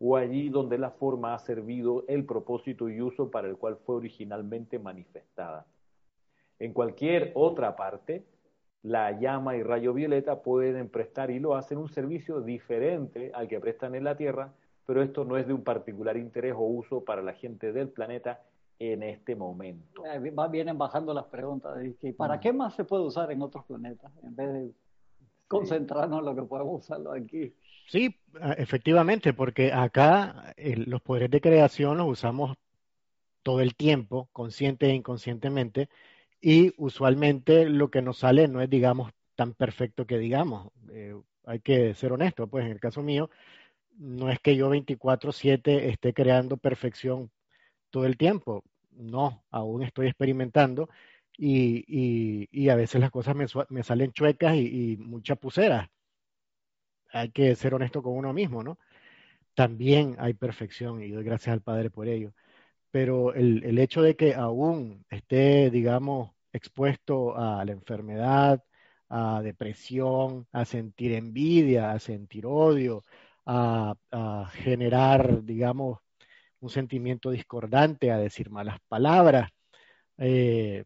[0.00, 3.96] o allí donde la forma ha servido el propósito y uso para el cual fue
[3.96, 5.66] originalmente manifestada.
[6.58, 8.24] En cualquier otra parte,
[8.82, 13.60] la llama y rayo violeta pueden prestar y lo hacen un servicio diferente al que
[13.60, 14.52] prestan en la Tierra,
[14.86, 18.40] pero esto no es de un particular interés o uso para la gente del planeta
[18.78, 20.04] en este momento.
[20.06, 21.78] Eh, vienen bajando las preguntas.
[22.16, 22.40] ¿Para mm.
[22.40, 24.70] qué más se puede usar en otros planetas en vez de
[25.46, 27.54] concentrarnos en lo que podemos usarlo aquí?
[27.86, 28.16] Sí,
[28.56, 32.56] efectivamente, porque acá los poderes de creación los usamos
[33.42, 35.88] todo el tiempo, consciente e inconscientemente,
[36.42, 40.72] y usualmente lo que nos sale no es, digamos, tan perfecto que digamos.
[40.92, 43.30] Eh, hay que ser honesto, pues en el caso mío,
[43.98, 47.30] no es que yo 24/7 esté creando perfección
[47.90, 50.88] todo el tiempo, no, aún estoy experimentando
[51.38, 55.90] y, a veces las cosas me, salen chuecas y, y mucha pusera
[57.12, 58.78] hay que ser honesto con uno mismo, ¿no?
[59.54, 62.32] También hay perfección y doy gracias al Padre por ello.
[62.92, 68.62] Pero el, el hecho de que aún esté, digamos, expuesto a la enfermedad,
[69.08, 73.02] a depresión, a sentir envidia, a sentir odio,
[73.46, 73.94] a,
[74.54, 75.98] generar, digamos,
[76.60, 79.50] un sentimiento discordante, a decir malas palabras,
[80.18, 80.84] eh,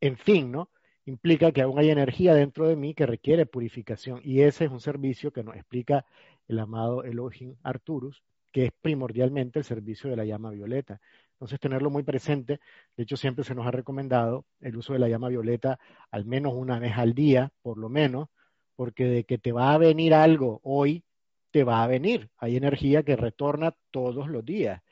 [0.00, 0.70] en fin, ¿no?
[1.06, 4.20] implica que aún hay energía dentro de mí que requiere purificación.
[4.24, 6.06] Y ese es un servicio que nos explica
[6.48, 8.22] el amado Elohim Arturus,
[8.52, 11.00] que es primordialmente el servicio de la llama violeta.
[11.40, 12.60] Entonces, tenerlo muy presente.
[12.94, 15.78] De hecho, siempre se nos ha recomendado el uso de la llama violeta
[16.10, 18.28] al menos una vez al día, por lo menos,
[18.76, 21.02] porque de que te va a venir algo hoy,
[21.50, 22.28] te va a venir.
[22.36, 24.82] Hay energía que retorna todos los días.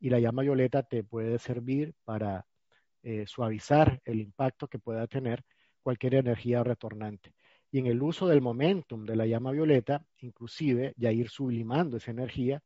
[0.00, 2.46] Y la llama violeta te puede servir para
[3.04, 5.44] eh, suavizar el impacto que pueda tener
[5.84, 7.32] cualquier energía retornante.
[7.70, 12.10] Y en el uso del momentum de la llama violeta, inclusive ya ir sublimando esa
[12.10, 12.60] energía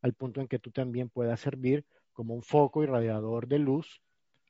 [0.00, 1.84] al punto en que tú también puedas servir
[2.18, 4.02] como un foco irradiador de luz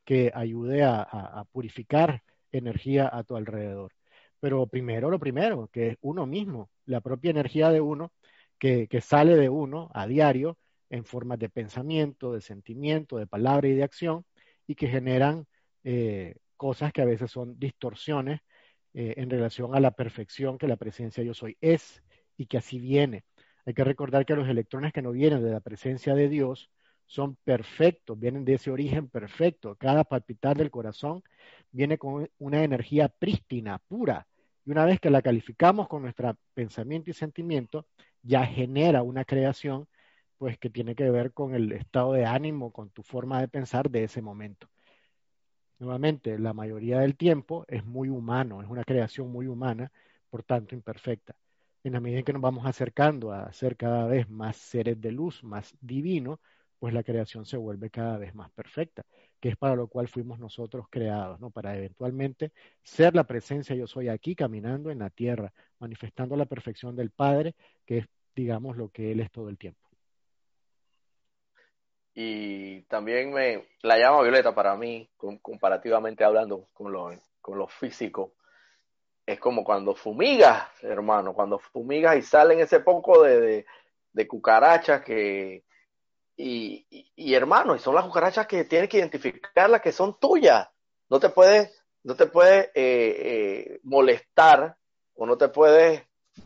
[0.02, 3.92] que ayude a, purificar energía a tu alrededor.
[4.40, 8.10] Pero primero lo primero, que es uno mismo, la propia energía de uno,
[8.58, 10.56] que, sale de uno a diario
[10.88, 14.24] en formas de pensamiento, de sentimiento, de palabra y de acción,
[14.66, 15.44] y que generan
[15.84, 18.40] eh, cosas que a veces son distorsiones
[18.94, 22.02] eh, en relación a la perfección que la presencia yo soy es
[22.38, 23.24] y que así viene.
[23.66, 26.70] Hay que recordar que los electrones que no vienen de la presencia de Dios
[27.08, 29.74] son perfectos, vienen de ese origen perfecto.
[29.76, 31.24] Cada palpitar del corazón
[31.72, 34.28] viene con una energía prístina, pura.
[34.64, 37.86] Y una vez que la calificamos con nuestro pensamiento y sentimiento,
[38.22, 39.88] ya genera una creación
[40.38, 43.90] pues que tiene que ver con el estado de ánimo, con tu forma de pensar
[43.90, 44.68] de ese momento
[45.78, 49.92] nuevamente, la mayoría del tiempo es muy humano, es una creación muy humana,
[50.30, 51.34] por tanto imperfecta.
[51.84, 55.12] En la medida en que nos vamos acercando a ser cada vez más seres de
[55.12, 56.40] luz, más divinos,
[56.78, 59.04] pues la creación se vuelve cada vez más perfecta,
[59.40, 61.50] que es para lo cual fuimos nosotros creados, ¿no?
[61.50, 66.96] Para eventualmente ser la presencia yo soy aquí caminando en la tierra, manifestando la perfección
[66.96, 69.88] del Padre, que es, digamos, lo que Él es todo el tiempo
[72.20, 75.08] y también me la llama violeta para mí,
[75.40, 78.34] comparativamente hablando con lo, con físico,
[79.24, 83.64] es como cuando fumigas, hermano, cuando fumigas y salen ese poco de,
[84.12, 85.62] de, cucarachas que,
[86.40, 90.68] y, y, hermano, y son las cucarachas que tienes que identificarlas que son tuyas.
[91.10, 94.76] No te puedes, no te puedes eh, eh, molestar
[95.14, 96.00] o no te puedes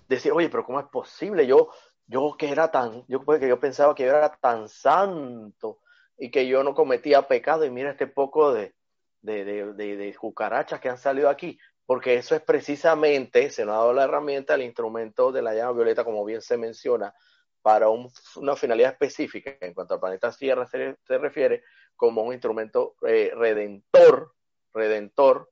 [0.09, 1.46] decir, oye, pero ¿cómo es posible?
[1.46, 1.68] Yo,
[2.07, 5.81] yo que era tan, yo, que yo pensaba que yo era tan santo
[6.16, 8.74] y que yo no cometía pecado y mira este poco de,
[9.20, 13.78] de, de, de, cucarachas que han salido aquí, porque eso es precisamente, se nos ha
[13.78, 17.14] dado la herramienta, el instrumento de la llama violeta, como bien se menciona,
[17.62, 21.62] para una finalidad específica en cuanto al planeta Tierra se, refiere,
[21.96, 24.35] como un instrumento eh, redentor,
[24.75, 25.48] redentor.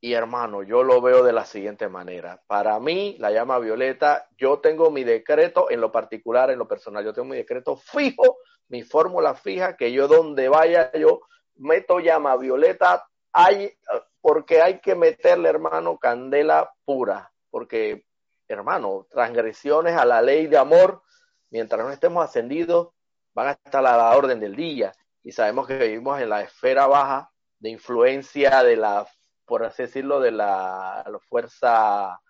[0.00, 2.40] Y hermano, yo lo veo de la siguiente manera.
[2.46, 7.04] Para mí, la llama violeta, yo tengo mi decreto en lo particular, en lo personal,
[7.04, 8.38] yo tengo mi decreto fijo,
[8.68, 11.22] mi fórmula fija, que yo donde vaya, yo
[11.56, 13.76] meto llama violeta, hay,
[14.20, 18.05] porque hay que meterle, hermano, candela pura, porque,
[18.48, 21.02] hermano, transgresiones a la ley de amor,
[21.50, 22.90] mientras no estemos ascendidos,
[23.34, 24.92] van a estar a la orden del día.
[25.22, 29.06] Y sabemos que vivimos en la esfera baja de influencia de la,
[29.44, 32.20] por así decirlo, de la, fuerza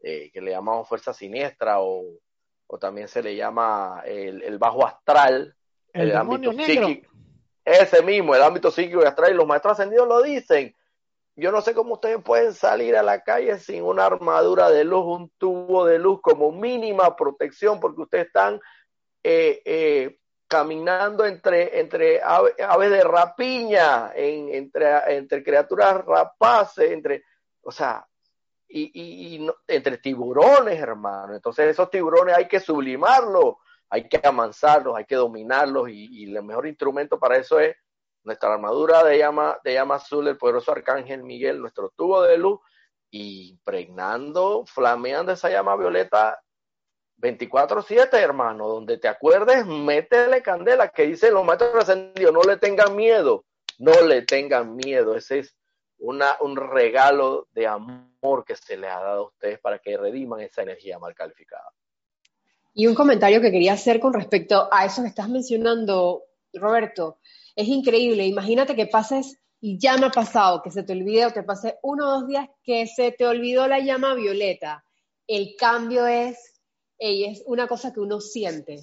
[0.00, 2.04] eh, que le llamamos fuerza siniestra o,
[2.66, 5.54] o también se le llama el, bajo astral,
[5.92, 7.10] el, ámbito psíquico
[7.64, 10.74] ese mismo, el ámbito psíquico y astral, y los maestros ascendidos lo dicen.
[11.40, 15.04] Yo no sé cómo ustedes pueden salir a la calle sin una armadura de luz,
[15.06, 18.60] un tubo de luz como mínima protección, porque ustedes están
[19.22, 27.24] eh, eh, caminando entre, entre aves de rapiña, entre, entre criaturas rapaces, entre,
[27.62, 28.06] o sea,
[28.68, 31.34] y, entre tiburones, hermano.
[31.34, 33.56] Entonces esos tiburones hay que sublimarlos
[33.90, 37.76] hay que amansarlos, hay que dominarlos y, el mejor instrumento para eso es
[38.22, 42.60] nuestra armadura de llama, de llama azul, el poderoso arcángel Miguel, nuestro tubo de luz,
[43.10, 46.40] impregnando, flameando esa llama violeta
[47.18, 52.96] 24-7, hermano, donde te acuerdes, métele candela, que dicen los maestros ascendidos, no le tengan
[52.96, 53.44] miedo,
[53.78, 55.56] no le tengan miedo, ese es
[55.98, 60.40] una, un regalo de amor que se le ha dado a ustedes para que rediman
[60.40, 61.70] esa energía mal calificada.
[62.72, 66.22] Y un comentario que quería hacer con respecto a eso que estás mencionando,
[66.54, 67.18] Roberto.
[67.56, 68.26] Es increíble.
[68.26, 71.78] Imagínate que pases, y ya me ha pasado, que se te olvide o te pase
[71.82, 74.84] uno o dos días que se te olvidó la llama violeta.
[75.26, 76.60] El cambio es,
[76.98, 78.80] es una cosa que uno siente.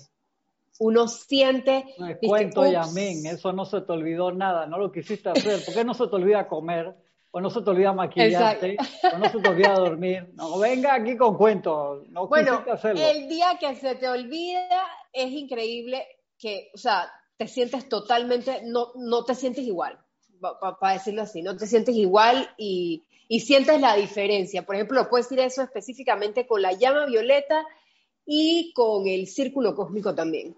[0.79, 1.95] Uno siente.
[1.97, 5.65] No es cuento, Yamín, eso no se te olvidó nada, no lo quisiste hacer.
[5.65, 6.95] ¿Por qué no se te olvida comer?
[7.31, 8.77] o no se te olvida maquillarte,
[9.13, 10.29] o no se te olvida dormir.
[10.33, 16.07] No, venga aquí con cuentos, no bueno, el día que se te olvida es increíble
[16.37, 19.99] que, o sea, te sientes totalmente, no, no te sientes igual,
[20.39, 24.65] para decirlo así, no te sientes igual y, y sientes la diferencia.
[24.65, 27.65] Por ejemplo, puedes decir eso específicamente con la llama violeta
[28.25, 30.55] y con el círculo cósmico también.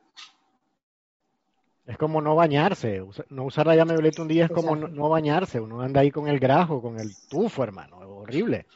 [1.86, 3.04] Es como no bañarse.
[3.30, 5.60] No usar la llama violeta un día es como no, bañarse.
[5.60, 8.02] Uno anda ahí con el grajo, con el tufo, hermano.
[8.02, 8.68] Es horrible.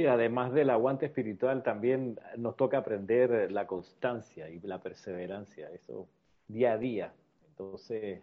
[0.00, 6.08] Sí, además del aguante espiritual, también nos toca aprender la constancia y la perseverancia, eso
[6.48, 7.12] día a día.
[7.50, 8.22] Entonces,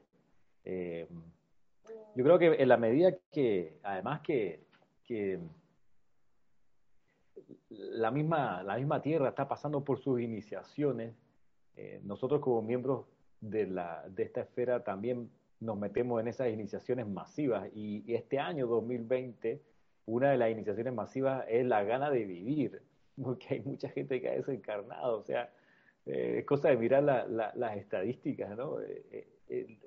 [0.65, 1.07] eh,
[2.15, 4.59] yo creo que en la medida que, además que,
[7.69, 11.13] la misma, la misma Tierra está pasando por sus iniciaciones.
[11.75, 13.05] Eh, nosotros como miembros
[13.39, 18.65] de, la, de esta esfera también nos metemos en esas iniciaciones masivas y, este año
[18.65, 19.61] 2020
[20.07, 22.81] una de las iniciaciones masivas es la gana de vivir,
[23.21, 25.51] porque hay mucha gente que ha desencarnado, o sea,
[26.07, 28.79] eh, es cosa de mirar las estadísticas, ¿no?
[28.81, 29.27] Eh,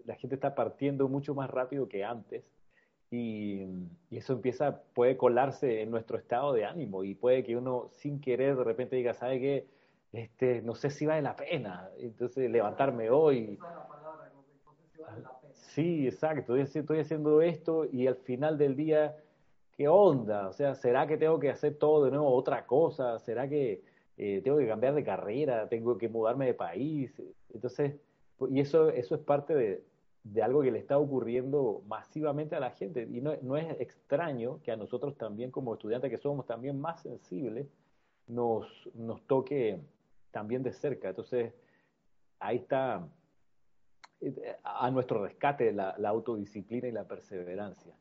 [0.04, 2.44] la gente está partiendo mucho más rápido que antes
[3.10, 3.66] y,
[4.10, 8.56] eso empieza, puede colarse en nuestro estado de ánimo y puede que uno sin querer
[8.56, 9.66] de repente diga, ¿sabe qué?
[10.12, 13.58] Este, no sé si vale la pena, entonces levantarme hoy.
[15.52, 19.16] Sí, exacto, estoy, haciendo esto y al final del día,
[19.80, 20.48] ¿qué onda?
[20.48, 23.18] O sea, ¿será que tengo que hacer todo de nuevo otra cosa?
[23.18, 23.82] ¿Será que
[24.18, 25.70] eh, tengo que cambiar de carrera?
[25.70, 27.10] ¿Tengo que mudarme de país?
[27.48, 27.94] Entonces,
[28.50, 29.82] y eso, eso es parte de,
[30.22, 33.08] de algo que le está ocurriendo masivamente a la gente.
[33.10, 37.00] Y no, no, es extraño que a nosotros también, como estudiantes que somos también más
[37.00, 37.66] sensibles,
[38.26, 39.80] nos, nos toque
[40.30, 41.08] también de cerca.
[41.08, 41.54] Entonces,
[42.38, 43.08] ahí está
[44.20, 47.94] eh, a nuestro rescate la, la autodisciplina y la perseverancia.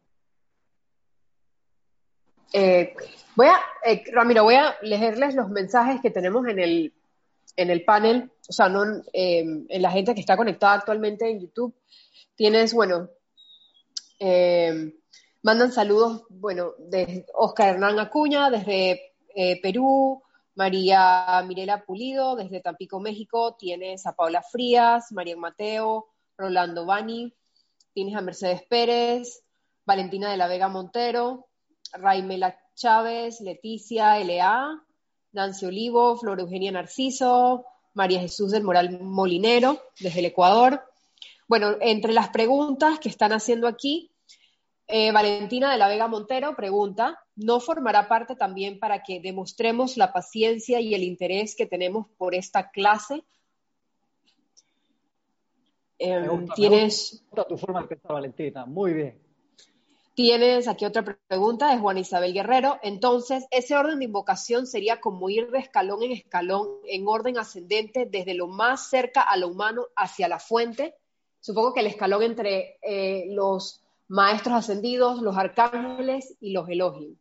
[2.54, 2.96] Eh,
[3.36, 6.94] voy a, eh, Ramiro, voy a leerles los mensajes que tenemos en el,
[7.56, 8.84] en el panel, o sea, no
[9.14, 11.76] en la gente que está conectada actualmente en YouTube.
[12.36, 13.10] Tienes, bueno,
[14.20, 14.94] eh,
[15.42, 20.22] mandan saludos, bueno, de Oscar Hernán Acuña, desde eh, Perú,
[20.56, 27.34] María Mirela Pulido, desde Tampico, México, tienes a Paula Frías, María Mateo, Rolando Bani,
[27.94, 29.44] tienes a Mercedes Pérez,
[29.86, 31.48] Valentina de la Vega Montero,
[31.94, 34.84] Raimela Chávez, Leticia L.A.,
[35.32, 40.84] Nancy Olivo, Flor Eugenia Narciso, María Jesús del Moral Molinero, desde el Ecuador.
[41.48, 44.12] Bueno, entre las preguntas que están haciendo aquí,
[44.88, 50.12] eh, Valentina de la Vega Montero pregunta, ¿no formará parte también para que demostremos la
[50.12, 53.24] paciencia y el interés que tenemos por esta clase?
[56.00, 57.24] Em, tienes...
[57.48, 58.66] tu forma de pensar, Valentina.
[58.66, 59.29] Muy bien.
[60.20, 62.78] Tienes aquí otra pregunta, es Juan Isabel Guerrero.
[62.84, 68.06] Entonces, ese orden de invocación sería como ir de escalón en escalón, en orden ascendente,
[68.06, 70.94] desde lo más cerca a lo humano hacia la fuente.
[71.40, 77.14] Supongo que el escalón entre eh, los maestros ascendidos, los arcángeles y los elogios.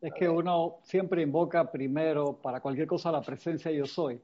[0.00, 4.22] Es que uno siempre invoca primero para cualquier cosa la presencia yo soy.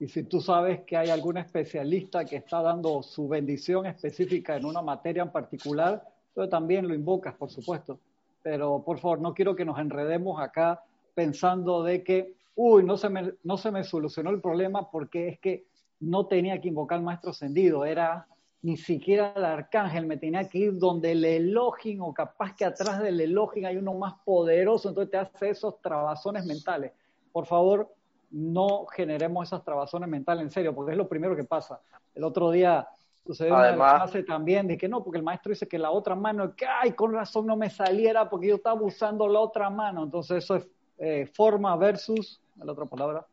[0.00, 4.64] Y si tú sabes que hay algún especialista que está dando su bendición específica en
[4.64, 6.02] una materia en particular,
[6.34, 8.00] tú también lo invocas, por supuesto.
[8.42, 10.82] Pero por favor, no quiero que nos enredemos acá
[11.14, 15.38] pensando de que, uy, no se me, no se me solucionó el problema porque es
[15.38, 15.66] que
[16.00, 18.26] no tenía que invocar al maestro ascendido, era
[18.62, 23.02] ni siquiera el arcángel, me tenía que ir donde el elogio o capaz que atrás
[23.02, 26.92] del elogio hay uno más poderoso, entonces te hace esos trabazones mentales.
[27.32, 27.94] Por favor,
[28.30, 31.80] no generemos esas trabazones mentales en serio, porque es lo primero que pasa.
[32.14, 32.88] El otro día
[33.26, 36.54] sucedió una clase también de que no, porque el maestro dice que la otra mano,
[36.54, 40.04] que ay, con razón no me saliera porque yo estaba usando la otra mano.
[40.04, 40.66] Entonces eso es
[40.98, 43.26] eh, forma versus, la otra palabra,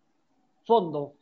[0.65, 1.13] fondo.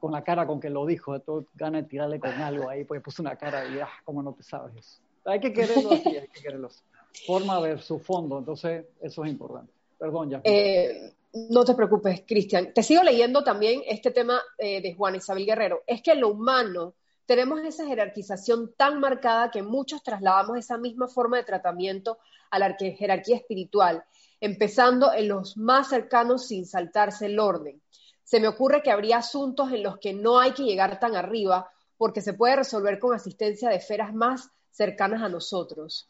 [0.00, 3.00] con la cara con que lo dijo, todo gana de tirarle con algo ahí, porque
[3.00, 5.00] puso una cara y ah, cómo no te sabes eso.
[5.24, 6.82] Hay que quererlo así, hay que quererlo así.
[7.26, 9.72] Forma versus fondo, entonces eso es importante.
[9.98, 10.40] Perdón, ya.
[10.44, 12.72] Eh, no te preocupes, Cristian.
[12.72, 15.82] Te sigo leyendo también este tema eh, de Juan Isabel Guerrero.
[15.86, 16.94] Es que lo humano
[17.26, 22.18] tenemos esa jerarquización tan marcada que muchos trasladamos esa misma forma de tratamiento
[22.50, 24.02] a la jerarquía espiritual,
[24.40, 27.82] empezando en los más cercanos sin saltarse el orden.
[28.24, 31.70] Se me ocurre que habría asuntos en los que no hay que llegar tan arriba
[31.98, 36.08] porque se puede resolver con asistencia de esferas más cercanas a nosotros.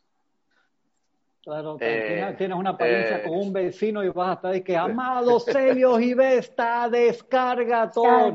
[1.43, 4.77] Claro, eh, tienes una apariencia eh, con un vecino y vas a estar ahí que,
[4.77, 8.31] amado Celios y Vesta, descarga todo.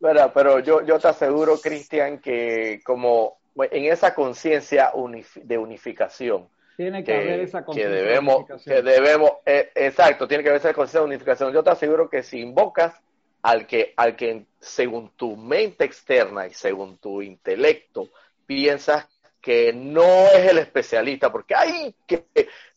[0.00, 4.92] No, pero yo, yo te aseguro, Cristian, que como en esa conciencia
[5.34, 10.50] de unificación, tiene que, haber esa conciencia que debemos, que debemos, eh, exacto, tiene que
[10.50, 11.52] haber esa conciencia de unificación.
[11.52, 12.94] Yo te aseguro que si invocas
[13.42, 18.10] al que, al que según tu mente externa y según tu intelecto
[18.46, 19.08] piensas
[19.48, 22.26] que no es el especialista, porque hay que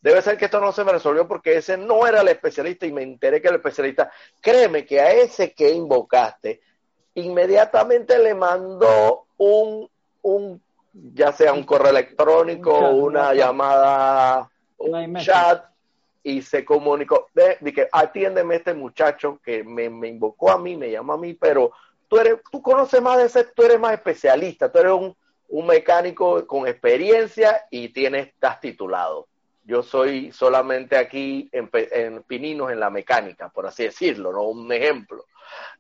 [0.02, 2.94] debe ser que esto no se me resolvió porque ese no era el especialista y
[2.94, 4.10] me enteré que el especialista,
[4.40, 6.62] créeme que a ese que invocaste,
[7.16, 9.90] inmediatamente le mandó un,
[10.22, 10.62] un
[10.94, 15.66] ya sea un correo electrónico, una llamada, un chat,
[16.24, 20.90] y se comunicó, de, que atiéndeme este muchacho que me, me invocó a mí, me
[20.90, 21.74] llamó a mí, pero
[22.08, 25.14] tú eres, tú conoces más de ese, tú eres más especialista, tú eres un
[25.52, 29.28] un mecánico con experiencia y tienes, estás titulado.
[29.64, 34.44] Yo soy solamente aquí en, Pininos en la mecánica, por así decirlo, ¿no?
[34.44, 35.26] Un ejemplo.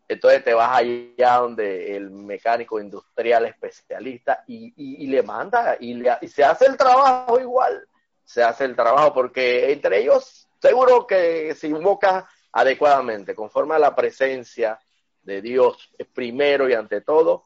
[0.07, 6.43] Entonces te vas allá donde el mecánico industrial especialista y, le manda y, y se
[6.43, 7.87] hace el trabajo igual.
[8.25, 13.95] Se hace el trabajo porque entre ellos seguro que se invoca adecuadamente, conforme a la
[13.95, 14.79] presencia
[15.23, 17.45] de Dios primero y ante todo,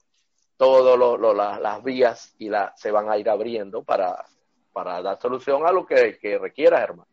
[0.57, 4.25] todas las vías y la, se van a ir abriendo para,
[4.73, 7.07] dar solución a lo que, que requiera, hermano.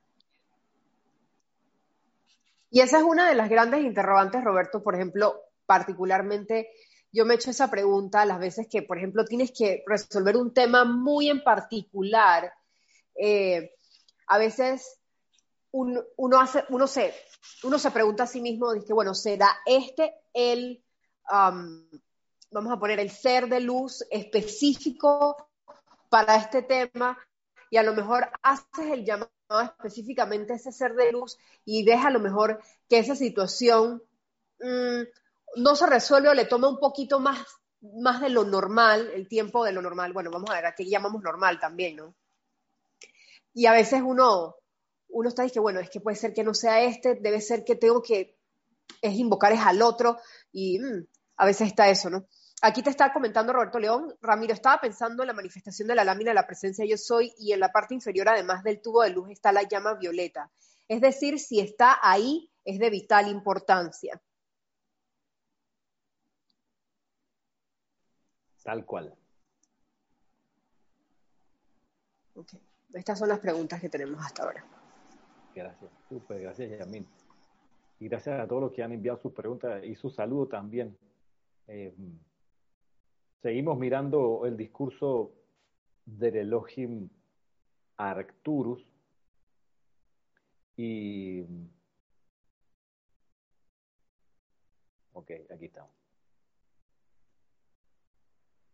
[2.71, 6.71] Y esa es una de las grandes interrogantes, Roberto, por ejemplo, particularmente
[7.13, 10.55] yo me he hecho esa pregunta las veces que, por ejemplo, tienes que resolver un
[10.55, 12.51] tema muy en particular.
[13.15, 13.75] Eh,
[14.27, 14.99] a veces
[15.73, 16.03] uno,
[16.41, 17.15] hace, uno, se,
[17.65, 20.83] uno se pregunta a sí mismo, dice, bueno, ¿será este el,
[22.53, 25.49] vamos a poner el ser de luz específico
[26.09, 27.19] para este tema
[27.71, 29.31] y a lo mejor haces el llamado
[29.63, 34.03] específicamente a ese ser de luz y deja a lo mejor que esa situación
[34.61, 35.03] mm,
[35.57, 37.39] no se resuelve o le toma un poquito más,
[37.81, 40.13] más de lo normal, el tiempo de lo normal.
[40.13, 42.15] Bueno, vamos a ver, aquí llamamos normal también, ¿no?
[43.55, 44.57] Y a veces uno,
[45.09, 47.77] uno está diciendo, bueno, es que puede ser que no sea este, debe ser que
[47.77, 48.39] tengo que,
[49.01, 50.19] es invocar es al otro
[50.53, 52.27] y mm, a veces está eso, ¿no?
[52.65, 56.33] Aquí te está comentando Roberto León, Ramiro, estaba pensando en la manifestación de la lámina
[56.33, 59.51] la presencia yo soy y en la parte inferior, además del tubo de luz, está
[59.51, 60.49] la llama violeta.
[60.87, 64.23] Es decir, si está ahí, es de vital importancia.
[68.63, 69.13] Tal cual.
[72.35, 72.53] Ok,
[72.95, 74.65] estas son las preguntas que tenemos hasta ahora.
[75.53, 77.09] Gracias, súper, gracias Yamil.
[77.99, 80.97] Y gracias a todos los que han enviado sus preguntas y su saludo también.
[81.67, 81.93] Eh,
[83.43, 85.33] seguimos mirando el discurso
[86.07, 87.09] del Elohim
[87.97, 88.87] Arcturus
[90.77, 91.43] y...
[95.15, 95.91] Ok, aquí estamos.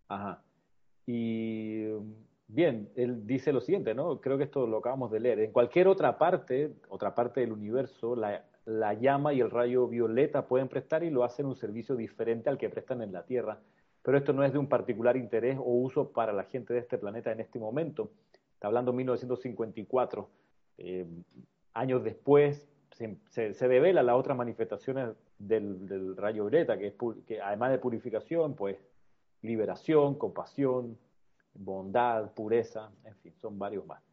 [0.08, 0.42] Ajá.
[1.06, 1.86] Y
[2.46, 4.20] bien, él dice lo siguiente, ¿no?
[4.20, 5.40] Creo que esto lo acabamos de leer.
[5.40, 10.46] En cualquier otra parte, otra parte del universo, la, la llama y el rayo violeta
[10.46, 13.60] pueden prestar y lo hacen un servicio diferente al que prestan en la Tierra.
[14.08, 16.96] Pero esto no es de un particular interés o uso para la gente de este
[16.96, 18.10] planeta en este momento.
[18.54, 20.30] Está hablando 1954.
[20.78, 21.06] Eh,
[21.74, 26.94] años después se, se, devela las otras manifestaciones del, rayo violeta, que, es,
[27.26, 28.78] que además de purificación, pues
[29.42, 30.96] liberación, compasión,
[31.52, 34.07] bondad, pureza, en fin, son varios más.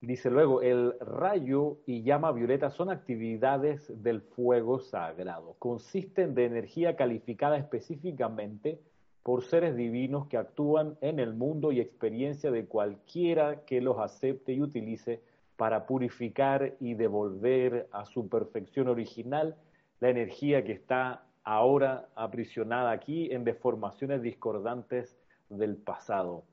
[0.00, 5.56] Dice luego, el rayo y llama violeta son actividades del fuego sagrado.
[5.58, 8.80] Consisten de energía calificada específicamente
[9.24, 14.52] por seres divinos que actúan en el mundo y experiencia de cualquiera que los acepte
[14.52, 15.20] y utilice
[15.56, 19.56] para purificar y devolver a su perfección original
[19.98, 25.18] la energía que está ahora aprisionada aquí en deformaciones discordantes
[25.48, 26.44] del pasado.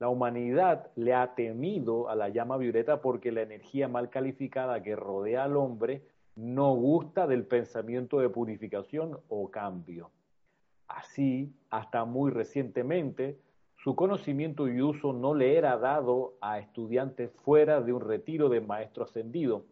[0.00, 4.96] La humanidad le ha temido a la llama violeta porque la energía mal calificada que
[4.96, 6.02] rodea al hombre
[6.36, 10.10] no gusta del pensamiento de purificación o cambio.
[10.88, 13.38] Así, hasta muy recientemente,
[13.76, 18.62] su conocimiento y uso no le era dado a estudiantes fuera de un retiro de
[18.62, 19.66] maestro ascendido,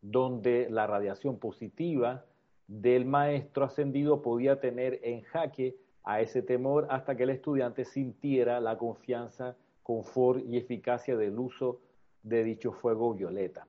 [0.00, 2.24] donde la radiación positiva
[2.66, 5.76] del maestro ascendido podía tener en jaque
[6.08, 11.82] a ese temor hasta que el estudiante sintiera la confianza, confort y eficacia del uso
[12.22, 13.66] de dicho fuego violeta.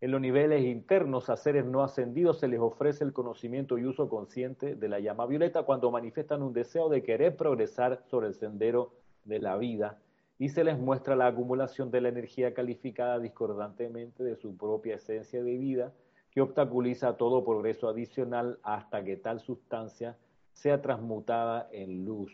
[0.00, 4.08] En los niveles internos a seres no ascendidos se les ofrece el conocimiento y uso
[4.08, 8.94] consciente de la llama violeta cuando manifiestan un deseo de querer progresar sobre el sendero
[9.24, 9.98] de la vida
[10.38, 15.42] y se les muestra la acumulación de la energía calificada discordantemente de su propia esencia
[15.42, 15.92] de vida
[16.30, 20.16] que obstaculiza todo progreso adicional hasta que tal sustancia
[20.54, 22.32] sea transmutada en luz.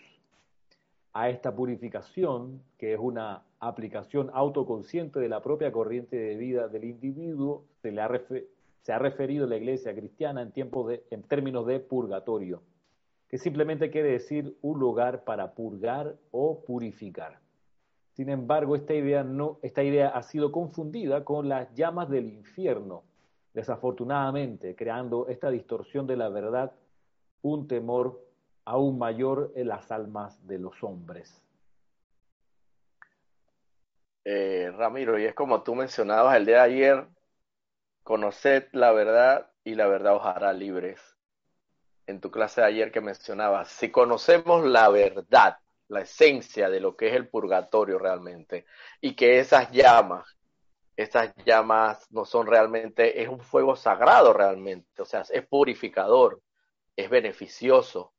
[1.12, 6.84] A esta purificación, que es una aplicación autoconsciente de la propia corriente de vida del
[6.84, 8.08] individuo, se, le ha,
[8.82, 12.62] se ha referido la Iglesia cristiana en, tiempos de, en términos de purgatorio,
[13.28, 17.40] que simplemente quiere decir un lugar para purgar o purificar.
[18.12, 23.02] Sin embargo, esta idea, no, esta idea ha sido confundida con las llamas del infierno,
[23.54, 26.72] desafortunadamente, creando esta distorsión de la verdad,
[27.42, 28.20] un temor
[28.64, 31.42] aún mayor en las almas de los hombres.
[34.24, 37.06] Eh, Ramiro, y es como tú mencionabas el día de ayer,
[38.02, 41.00] conoced la verdad y la verdad os hará libres.
[42.06, 46.96] En tu clase de ayer que mencionabas, si conocemos la verdad, la esencia de lo
[46.96, 48.66] que es el purgatorio realmente,
[49.00, 50.36] y que esas llamas
[51.02, 56.42] estas llamas no son realmente, es un fuego sagrado realmente, o sea, es purificador,
[57.00, 58.12] es beneficioso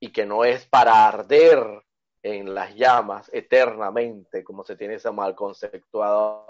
[0.00, 1.82] y que no es para arder
[2.22, 6.46] en las llamas eternamente, como se tiene esa mal conceptuada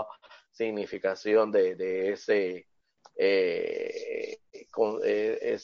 [0.51, 2.67] significación de, ese,
[3.17, 4.39] eh,
[5.05, 5.59] eh,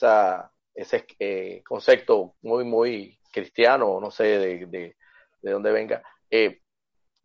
[0.74, 4.96] ese eh, concepto muy, muy cristiano, no sé de, de,
[5.42, 6.02] de dónde venga,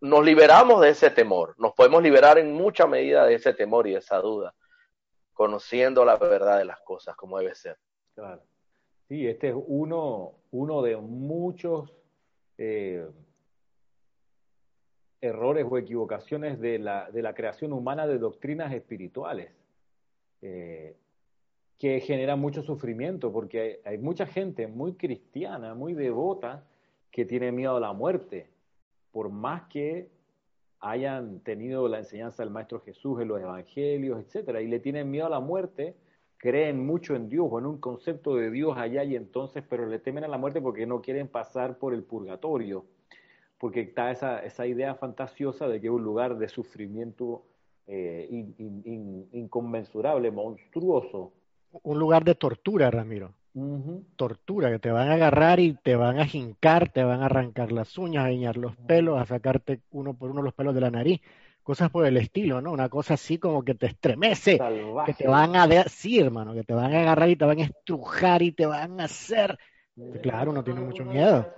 [0.02, 3.94] nos liberamos de ese temor, nos podemos liberar en mucha medida de ese temor y
[3.94, 4.54] de esa duda,
[5.32, 7.78] conociendo la verdad de las cosas como debe ser.
[9.14, 10.34] Sí, este es uno,
[10.82, 11.94] de muchos
[12.58, 13.08] eh,
[15.22, 19.52] errores o equivocaciones de la, de la, creación humana de doctrinas espirituales,
[20.42, 20.96] eh,
[21.78, 26.66] que generan mucho sufrimiento, porque hay mucha gente muy cristiana, muy devota,
[27.12, 28.50] que tiene miedo a la muerte
[29.12, 30.10] por más que
[30.80, 35.28] hayan tenido la enseñanza del Maestro Jesús en los evangelios, etcétera, y le tienen miedo
[35.28, 35.94] a la muerte,
[36.44, 40.00] creen mucho en Dios o en un concepto de Dios allá y entonces, pero le
[40.00, 42.84] temen a la muerte porque no quieren pasar por el purgatorio,
[43.58, 47.46] porque está esa, esa idea fantasiosa de que es un lugar de sufrimiento
[47.88, 48.28] eh,
[49.32, 51.32] inconmensurable, monstruoso.
[51.82, 53.32] Un lugar de tortura, Ramiro.
[54.18, 57.72] Tortura, que te van a agarrar y te van a jincar, te van a arrancar
[57.72, 60.92] las uñas, a guiñar los pelos, a sacarte uno por uno los pelos de la
[60.92, 61.22] nariz,
[61.64, 62.72] cosas por el estilo, ¿no?
[62.72, 64.60] Una cosa así como que te estremece,
[65.06, 67.64] que te van a sí, hermano, que te van a agarrar y te van a
[67.64, 69.58] estrujar y te van a hacer.
[70.22, 71.52] Claro, uno tiene mucho miedo.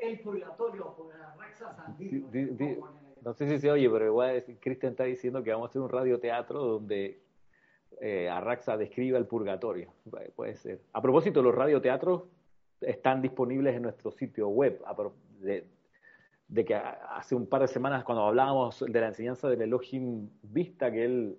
[0.00, 2.98] el purgatorio por Raxa Sandino.
[3.24, 5.90] No sé si se oye, pero igual Cristian está diciendo que vamos a hacer un
[5.90, 7.20] radioteatro donde
[8.00, 9.92] eh, Arraxa describa el purgatorio.
[10.36, 10.80] Puede ser.
[10.92, 12.24] A propósito, los radioteatros
[12.80, 14.80] están disponibles en nuestro sitio web.
[15.40, 15.64] De,
[16.48, 20.90] de, que hace un par de semanas, cuando hablábamos de la enseñanza del Elohim Vista,
[20.90, 21.38] que él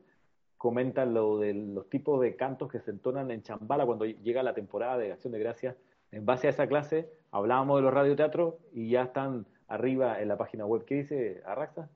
[0.58, 4.54] comenta lo de los tipos de cantos que se entonan en Chambala cuando llega la
[4.54, 5.76] temporada de Acción de Gracias.
[6.12, 10.38] En base a esa clase, hablábamos de los radioteatros y ya están arriba en la
[10.38, 10.84] página web.
[10.86, 11.90] ¿Qué dice Arraxa?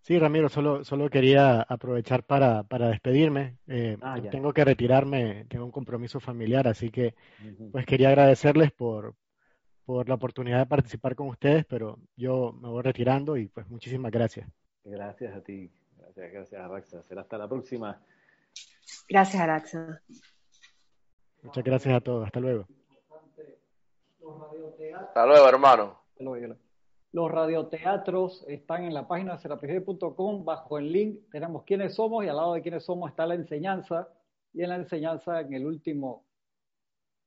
[0.00, 3.56] Sí, Ramiro, solo, solo quería aprovechar para, para despedirme.
[3.66, 7.14] Eh, ah, tengo que retirarme, tengo un compromiso familiar, así que
[7.72, 9.14] pues quería agradecerles por,
[9.86, 14.10] por la oportunidad de participar con ustedes, pero yo me voy retirando y pues muchísimas
[14.10, 14.48] gracias.
[14.84, 17.02] Gracias a ti, gracias, gracias Araxa.
[17.04, 18.02] Será hasta la próxima.
[19.08, 20.02] Gracias, Araxa.
[21.42, 22.66] Muchas gracias a todos, hasta luego.
[24.98, 26.00] Hasta luego, hermano.
[27.12, 31.30] Los radioteatros están en la página serapig.com bajo el link.
[31.30, 34.08] Tenemos quiénes somos y al lado de quiénes somos está la enseñanza.
[34.52, 36.25] Y en la enseñanza, en el último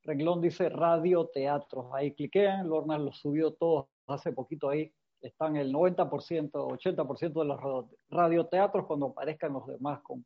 [0.02, 1.86] renglón dice radioteatros.
[1.92, 4.92] Ahí cliquean, Lorna los subió todos hace poquito ahí.
[5.20, 8.86] Están el 90%, 80% de los radioteatros.
[8.86, 10.24] Cuando aparezcan los demás, con,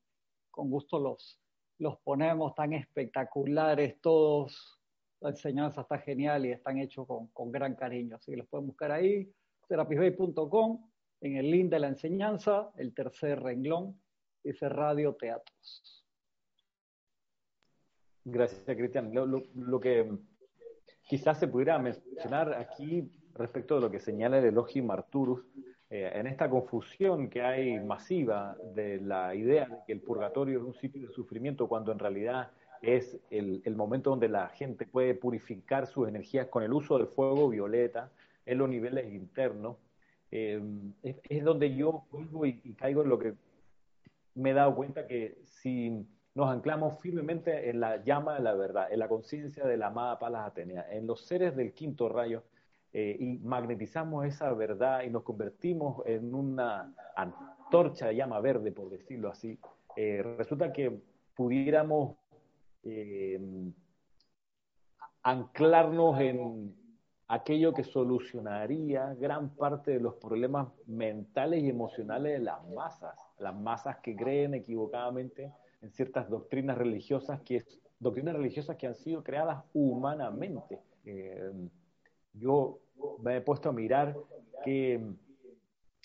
[0.50, 1.40] con gusto los,
[1.78, 2.54] los ponemos.
[2.54, 4.80] Tan espectaculares todos
[5.24, 8.16] la enseñanza está genial y están hechos con, con gran cariño.
[8.16, 9.32] Así que los pueden buscar ahí,
[9.66, 10.90] terapisbay.com,
[11.22, 13.98] en el link de la enseñanza, el tercer renglón,
[14.42, 16.03] dice Radio Teatros.
[18.24, 19.12] Gracias, Cristian.
[19.12, 20.10] Lo, lo, que
[21.06, 25.44] quizás se pudiera mencionar aquí respecto de lo que señala el Elohim Arturus,
[25.90, 30.64] eh, en esta confusión que hay masiva de la idea de que el purgatorio es
[30.64, 32.50] un sitio de sufrimiento, cuando en realidad
[32.80, 37.48] es el, momento donde la gente puede purificar sus energías con el uso del fuego
[37.48, 38.10] violeta
[38.46, 39.76] en los niveles internos.
[40.30, 40.60] Eh,
[41.02, 43.34] es, donde yo vuelvo y, caigo en lo que
[44.34, 48.93] me he dado cuenta que si nos anclamos firmemente en la llama de la verdad,
[48.93, 52.43] en la conciencia de la amada Palas Atenea, en los seres del quinto rayo,
[52.93, 58.91] eh, y magnetizamos esa verdad y nos convertimos en una antorcha de llama verde, por
[58.91, 59.59] decirlo así,
[59.97, 61.01] eh, resulta que
[61.37, 62.16] pudiéramos
[62.85, 63.41] eh,
[65.22, 66.76] anclarnos en
[67.26, 73.55] aquello que solucionaría gran parte de los problemas mentales y emocionales de las masas, las
[73.57, 75.53] masas que creen equivocadamente
[75.85, 77.64] en ciertas doctrinas religiosas que
[78.01, 80.80] doctrinas religiosas que han sido creadas humanamente.
[81.05, 81.53] Eh,
[82.32, 82.80] yo
[83.22, 84.16] me he puesto a mirar
[84.64, 84.95] que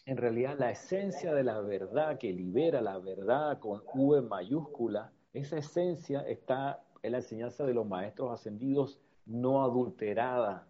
[0.06, 5.58] en realidad la esencia de la verdad que libera la verdad con V mayúscula esa
[5.58, 10.68] esencia está en la enseñanza de los maestros ascendidos, no adulterada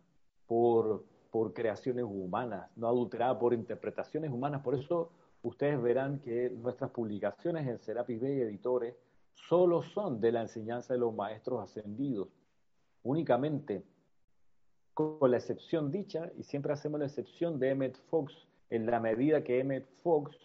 [0.48, 4.62] por, por creaciones humanas, no adulterada por interpretaciones humanas.
[4.62, 5.12] Por eso
[5.44, 8.96] ustedes verán que nuestras publicaciones en Serapis Bay Editores
[9.34, 12.28] solo son de la enseñanza de los maestros ascendidos,
[13.04, 13.84] únicamente
[14.94, 18.34] con la excepción dicha, y siempre hacemos la excepción de Emmet Fox,
[18.70, 20.36] en la medida que Emmet Fox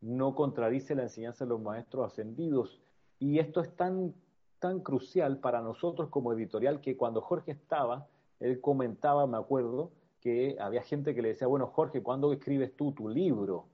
[0.00, 2.80] no contradice la enseñanza de los maestros ascendidos
[3.22, 4.12] y esto es tan,
[4.58, 8.08] tan crucial para nosotros como editorial que cuando Jorge estaba,
[8.40, 12.90] él comentaba, me acuerdo, que había gente que le decía, bueno, Jorge, ¿cuándo escribes tú
[12.90, 13.66] tu libro?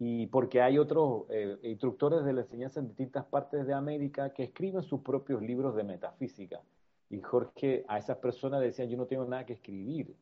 [0.00, 4.42] Y porque hay otros eh, instructores de la enseñanza en distintas partes de América que
[4.42, 6.60] escriben sus propios libros de metafísica.
[7.08, 10.16] Y Jorge a esas personas decía, yo no tengo nada que escribir.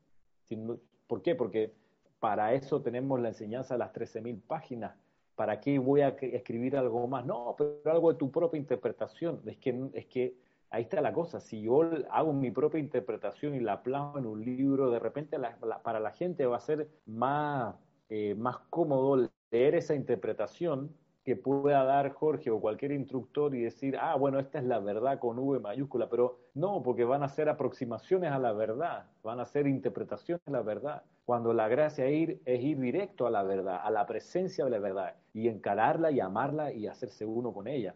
[1.07, 1.35] ¿Por qué?
[1.35, 1.73] Porque
[2.19, 4.93] para eso tenemos la enseñanza de las 13.000 páginas
[5.39, 7.25] ¿para qué voy a escribir algo más?
[7.25, 9.41] No, pero algo de tu propia interpretación.
[9.47, 10.35] Es que, es que
[10.69, 11.39] ahí está la cosa.
[11.39, 15.39] Si yo hago mi propia interpretación y la plasmo en un libro, de repente
[15.85, 17.77] para la gente va a ser más,
[18.09, 20.95] eh, más cómodo leer esa interpretación
[21.25, 25.19] que pueda dar Jorge o cualquier instructor y decir, ah, bueno, esta es la verdad
[25.19, 29.45] con V mayúscula, pero no, porque van a ser aproximaciones a la verdad, van a
[29.45, 33.43] ser interpretaciones a la verdad cuando la gracia es ir, es ir directo a la
[33.43, 37.69] verdad, a la presencia de la verdad, y encararla y amarla y hacerse uno con
[37.69, 37.95] ella.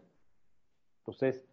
[0.99, 1.43] Entonces,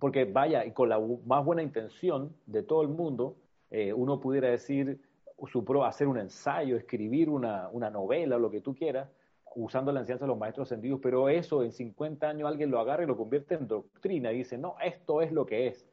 [0.00, 3.36] porque vaya, y con la más buena intención de todo el mundo,
[3.70, 5.00] eh, uno pudiera decir,
[5.46, 9.08] su hacer un ensayo, escribir una, una novela, lo que tú quieras,
[9.56, 13.04] usando la enseñanza de los maestros ascendidos, pero eso en 50 años alguien lo agarra
[13.04, 15.88] y lo convierte en doctrina y dice, no, esto es lo que es.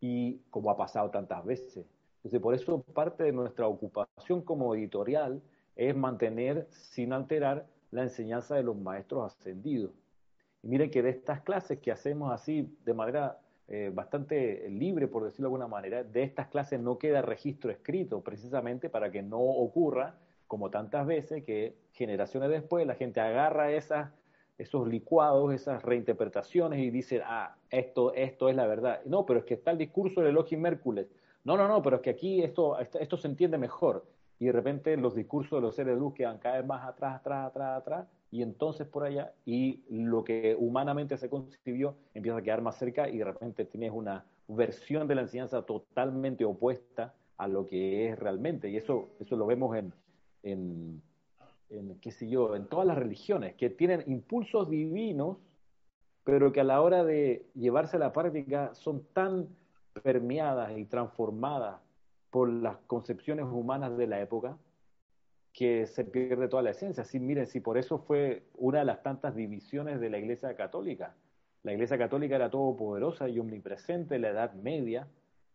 [0.00, 1.86] Y como ha pasado tantas veces,
[2.26, 5.40] entonces, por eso parte de nuestra ocupación como editorial
[5.76, 9.92] es mantener sin alterar la enseñanza de los maestros ascendidos.
[10.60, 13.38] Y miren que de estas clases que hacemos así de manera
[13.68, 16.04] eh, bastante libre, por decirlo de alguna manera.
[16.04, 20.14] De estas clases no queda registro escrito, precisamente para que no ocurra,
[20.46, 24.12] como tantas veces, que generaciones después la gente agarra esas,
[24.58, 29.00] esos licuados, esas reinterpretaciones y dice, ah, esto, esto es la verdad.
[29.04, 31.08] No, pero es que está el discurso del Elohim Mércules.
[31.42, 34.04] No, no, no, pero es que aquí esto, esto se entiende mejor.
[34.38, 37.16] Y de repente los discursos de los seres de luz quedan cada vez más atrás,
[37.16, 38.06] atrás, atrás, atrás,
[38.36, 43.08] y entonces por allá, y lo que humanamente se concibió empieza a quedar más cerca
[43.08, 48.18] y de repente tienes una versión de la enseñanza totalmente opuesta a lo que es
[48.18, 48.68] realmente.
[48.68, 49.90] Y eso, eso lo vemos en,
[50.42, 51.00] en,
[51.70, 55.38] en, qué sé yo, en todas las religiones, que tienen impulsos divinos,
[56.22, 59.48] pero que a la hora de llevarse a la práctica son tan
[60.02, 61.80] permeadas y transformadas
[62.30, 64.58] por las concepciones humanas de la época,
[65.56, 67.02] que se pierde toda la esencia.
[67.02, 71.16] Sí, miren, si por eso fue una de las tantas divisiones de la Iglesia Católica.
[71.62, 75.08] La Iglesia Católica era todopoderosa y omnipresente en la Edad Media,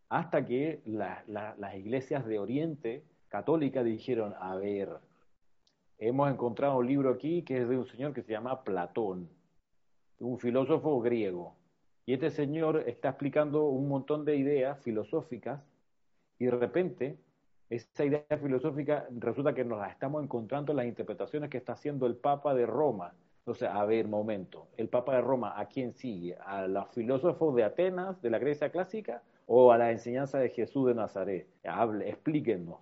[0.10, 4.90] hasta que las iglesias de Oriente Católica dijeron, a ver,
[6.00, 9.30] hemos encontrado un libro aquí que es de un señor que se llama Platón,
[10.20, 11.56] un filósofo griego.
[12.08, 15.62] Y este señor está explicando un montón de ideas filosóficas
[16.40, 17.20] y de repente
[17.72, 22.06] esa idea filosófica resulta que nos la estamos encontrando en las interpretaciones que está haciendo
[22.06, 23.14] el Papa de Roma.
[23.40, 26.36] Entonces, a ver, momento, ¿el Papa de Roma a quién sigue?
[26.46, 30.88] ¿A los filósofos de Atenas, de la Grecia clásica, o a la enseñanza de Jesús
[30.88, 31.48] de Nazaret?
[31.64, 32.80] Hable, explíquenos.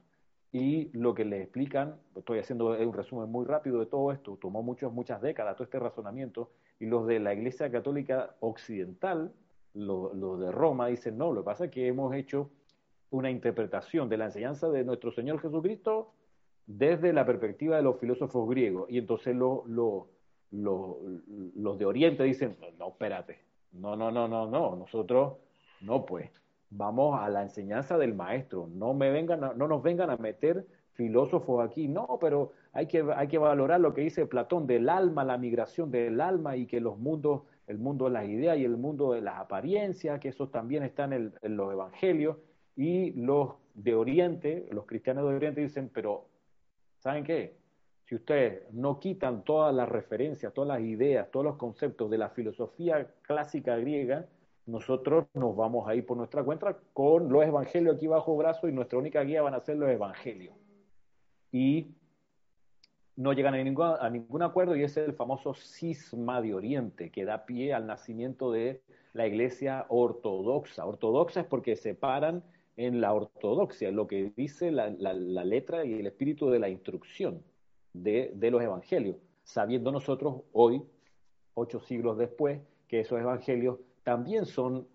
[0.51, 4.63] Y lo que les explican, estoy haciendo un resumen muy rápido de todo esto, tomó
[4.63, 9.31] muchas, muchas décadas todo este razonamiento, y los de la Iglesia Católica Occidental,
[9.75, 12.49] los de Roma, dicen, no, lo que pasa es que hemos hecho
[13.11, 16.13] una interpretación de la enseñanza de nuestro Señor Jesucristo
[16.65, 18.89] desde la perspectiva de los filósofos griegos.
[18.89, 19.63] Y entonces lo,
[20.51, 23.39] los de Oriente dicen, no, espérate,
[23.73, 25.37] no, no, no, no, no, nosotros
[25.81, 26.29] no, pues,
[26.69, 31.67] vamos a la enseñanza del maestro, no, me vengan no nos vengan a meter filósofos
[31.67, 35.37] aquí, no, pero hay que, hay que valorar lo que dice Platón del alma, la
[35.37, 39.13] migración del alma y que los mundos, el mundo de las ideas y el mundo
[39.13, 42.37] de las apariencias, que eso también está en los evangelios,
[42.79, 46.29] y los de Oriente, los cristianos de Oriente dicen, pero
[46.99, 47.57] ¿saben qué?
[48.05, 52.29] Si ustedes no quitan todas las referencias, todas las ideas, todos los conceptos de la
[52.29, 54.27] filosofía clásica griega,
[54.65, 58.71] nosotros nos vamos a ir por nuestra cuenta con los evangelios aquí bajo brazo y
[58.71, 60.55] nuestra única guía van a ser los evangelios.
[61.51, 61.97] Y
[63.17, 67.25] no llegan a ningún, a ningún acuerdo y es el famoso cisma de Oriente que
[67.25, 70.85] da pie al nacimiento de la iglesia ortodoxa.
[70.85, 72.41] Ortodoxa es porque separan
[72.79, 77.43] en la ortodoxia, lo que dice la, letra y el espíritu de la instrucción
[77.91, 80.81] de, los evangelios, sabiendo nosotros hoy,
[81.55, 84.87] ocho siglos después, que esos evangelios también son,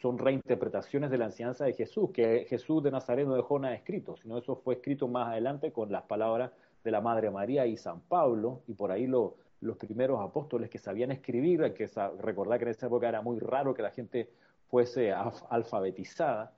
[0.00, 4.16] son reinterpretaciones de la enseñanza de Jesús, que Jesús de Nazaret no dejó nada escrito,
[4.16, 6.50] sino eso fue escrito más adelante con las palabras
[6.82, 11.10] de la Madre María y San Pablo, y por ahí los primeros apóstoles que sabían
[11.10, 11.90] escribir, hay que
[12.20, 14.30] recordar que en esa época era muy raro que la gente
[14.70, 16.54] fuese alfabetizada,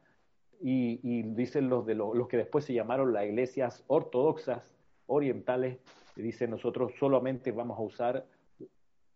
[0.66, 4.74] y, dicen los, de los, que después se llamaron las iglesias ortodoxas
[5.06, 5.78] orientales,
[6.16, 8.26] dicen nosotros solamente vamos a usar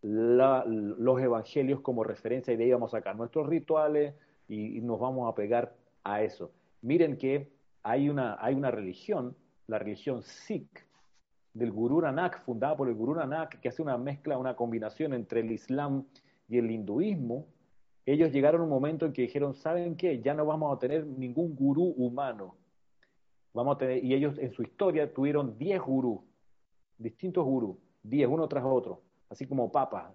[0.02, 4.14] los evangelios como referencia y de ahí vamos a sacar nuestros rituales
[4.46, 5.74] y, nos vamos a pegar
[6.04, 6.52] a eso.
[6.82, 7.48] Miren que
[7.82, 9.34] hay una, hay una religión,
[9.68, 10.86] la religión Sikh,
[11.54, 15.40] del Guru Nanak, fundada por el Guru Nanak, que hace una mezcla, una combinación entre
[15.40, 16.04] el Islam
[16.46, 17.46] y el hinduismo,
[18.12, 20.20] ellos llegaron a un momento en que dijeron, ¿saben qué?
[20.20, 22.56] Ya no vamos a tener ningún gurú humano.
[23.52, 26.20] Vamos a tener, y ellos en su historia tuvieron 10 gurús,
[26.96, 30.12] distintos gurús, 10 uno tras otro, así como papas,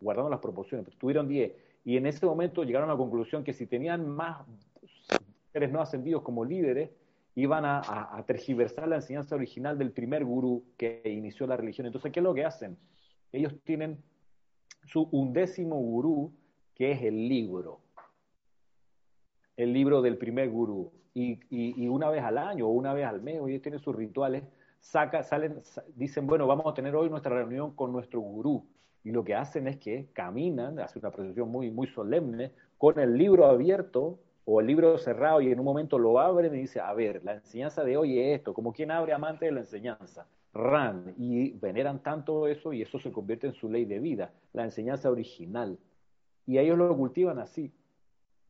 [0.00, 1.52] guardando las proporciones, pero tuvieron 10.
[1.84, 4.46] Y en ese momento llegaron a la conclusión que si tenían más
[5.52, 6.90] seres no ascendidos como líderes,
[7.34, 7.82] iban a,
[8.16, 11.86] a, tergiversar la enseñanza original del primer gurú que inició la religión.
[11.86, 12.78] Entonces, ¿qué es lo que hacen?
[13.30, 13.98] Ellos tienen
[14.86, 16.32] su undécimo gurú,
[16.76, 17.80] que es el libro,
[19.56, 20.92] el libro del primer gurú.
[21.14, 24.44] Y, una vez al año o una vez al mes, ellos tienen sus rituales,
[24.78, 25.62] saca, salen,
[25.94, 28.66] dicen, bueno, vamos a tener hoy nuestra reunión con nuestro gurú.
[29.02, 33.16] Y lo que hacen es que caminan, hacen una procesión muy, muy solemne, con el
[33.16, 36.92] libro abierto o el libro cerrado y en un momento lo abren y dice, a
[36.92, 40.26] ver, la enseñanza de hoy es esto, como quien abre amante de la enseñanza.
[40.52, 44.64] Ran, y veneran tanto eso y eso se convierte en su ley de vida, la
[44.64, 45.78] enseñanza original
[46.46, 47.72] y ellos lo cultivan así.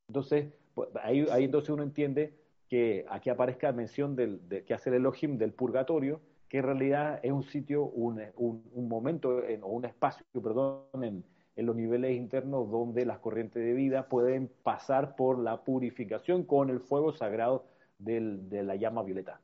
[0.09, 2.35] Entonces, pues, ahí, ahí entonces uno entiende
[2.69, 7.21] que aquí aparezca mención del, de, que hace el Elohim del purgatorio, que en realidad
[7.23, 11.25] es un sitio, un, un, momento o un espacio, perdón, en,
[11.57, 16.71] en los niveles internos donde las corrientes de vida pueden pasar por la purificación con
[16.71, 17.67] el fuego sagrado
[17.99, 19.41] de la llama violeta.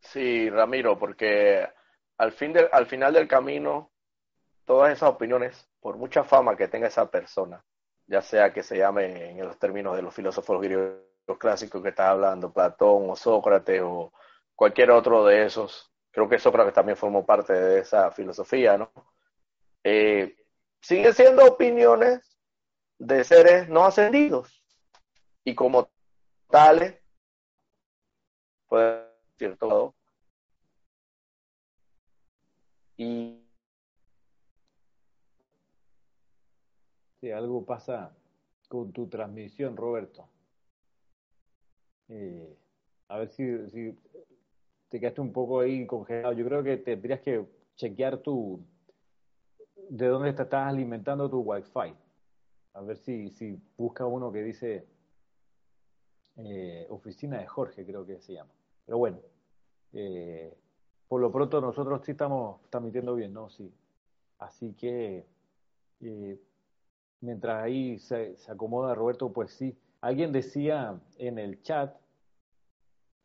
[0.00, 1.68] Sí, Ramiro, porque
[2.18, 3.89] al, fin al final del camino,
[4.70, 7.60] todas esas opiniones, por mucha fama que tenga esa persona,
[8.06, 10.94] ya sea que se llame en los términos de los filósofos griegos
[11.40, 14.12] clásicos que estás hablando, Platón o Sócrates o
[14.54, 18.92] cualquier otro de esos, creo que Sócrates también formó parte de esa filosofía, ¿no?
[19.82, 20.36] Eh,
[20.80, 22.38] siguen siendo opiniones
[22.96, 24.64] de seres no ascendidos
[25.42, 25.90] y como
[26.48, 26.94] tales,
[28.68, 29.00] pues,
[29.36, 29.96] cierto
[32.96, 33.39] y
[37.20, 38.12] si algo pasa
[38.68, 40.26] con tu transmisión, Roberto.
[42.08, 42.56] Eh,
[43.08, 43.94] a ver si,
[44.88, 46.32] te quedaste un poco ahí congelado.
[46.32, 47.44] Yo creo que tendrías que
[47.76, 48.60] chequear tu
[49.88, 51.94] de dónde te estás alimentando tu Wi-Fi.
[52.74, 54.86] A ver si, si busca uno que dice
[56.36, 58.52] eh, oficina de Jorge, creo que se llama.
[58.86, 59.18] Pero bueno,
[59.92, 60.56] eh,
[61.08, 63.50] por lo pronto nosotros sí estamos transmitiendo bien, ¿no?
[63.50, 63.72] Sí.
[64.38, 65.26] Así que
[67.20, 69.76] mientras ahí se, acomoda Roberto, pues sí.
[70.00, 71.94] Alguien decía en el chat,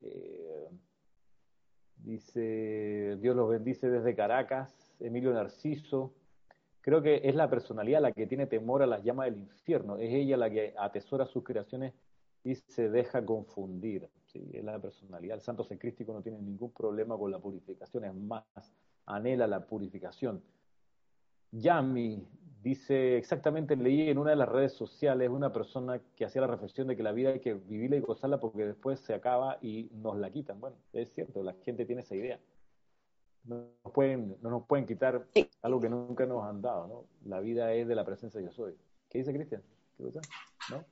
[0.01, 0.69] eh,
[1.97, 6.13] dice, Dios los bendice desde Caracas, Emilio Narciso.
[6.81, 9.97] Creo que es la personalidad la que tiene temor a las llamas del infierno.
[9.97, 11.93] Es ella la que atesora sus creaciones
[12.43, 14.09] y se deja confundir
[14.51, 15.35] es la personalidad.
[15.35, 18.43] El santo secrístico no tiene ningún problema con la purificación, es más,
[19.05, 20.41] anhela la purificación.
[21.51, 22.27] Yami
[22.65, 26.87] dice, exactamente leí en una de las redes sociales una persona que hacía la reflexión
[26.87, 30.17] de que la vida hay que vivirla y gozarla porque después se acaba y nos
[30.17, 30.59] la quitan.
[30.59, 32.39] Bueno, es cierto, la gente tiene esa idea.
[33.43, 35.27] No nos pueden, no nos pueden quitar
[35.61, 37.29] algo que nunca nos han dado, ¿no?
[37.29, 38.73] La vida es de la presencia de yo soy.
[39.11, 39.61] ¿Qué dice Cristian?
[39.95, 40.21] ¿Qué cosa?
[40.71, 40.83] ¿No?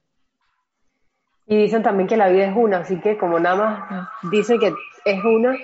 [1.47, 4.71] Y dicen también que la vida es una, así que como nada más dice que
[5.05, 5.57] es una,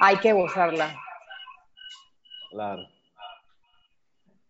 [0.00, 0.92] hay que gozarla.
[2.50, 2.82] Claro.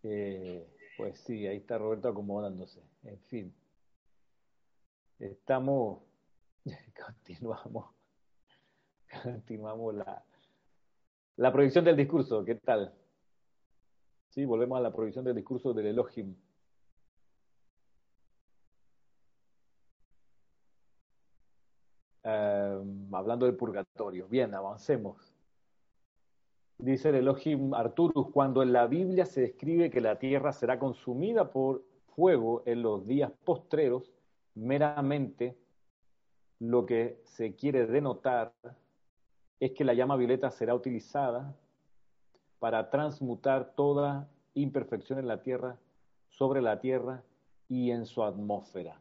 [0.04, 0.71] Eh,
[1.02, 2.80] pues sí, ahí está Roberto acomodándose.
[3.02, 3.52] En fin.
[5.18, 6.00] Estamos,
[7.06, 7.86] continuamos,
[9.22, 10.24] continuamos la,
[11.36, 12.44] la proyección del discurso.
[12.44, 12.94] ¿Qué tal?
[14.28, 16.36] Sí, volvemos a la proyección del discurso del Elohim.
[22.22, 24.28] Em, hablando del purgatorio.
[24.28, 25.31] Bien, avancemos.
[26.82, 31.48] Dice el Elohim Arturus, cuando en la Biblia se describe que la tierra será consumida
[31.52, 31.84] por
[32.16, 34.12] fuego en los días postreros,
[34.56, 35.56] meramente
[36.58, 38.52] lo que se quiere denotar
[39.60, 41.54] es que la llama violeta será utilizada
[42.58, 45.78] para transmutar toda imperfección en la tierra,
[46.30, 47.22] sobre la tierra
[47.68, 49.00] y en su atmósfera.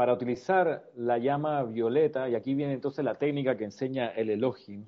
[0.00, 4.86] Para utilizar la llama violeta, y aquí viene entonces la técnica que enseña el Elohim,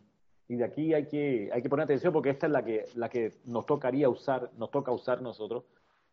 [0.48, 3.10] y de aquí hay que, hay que poner atención porque esta es la que, la
[3.10, 5.64] que nos tocaría usar, nos toca usar nosotros.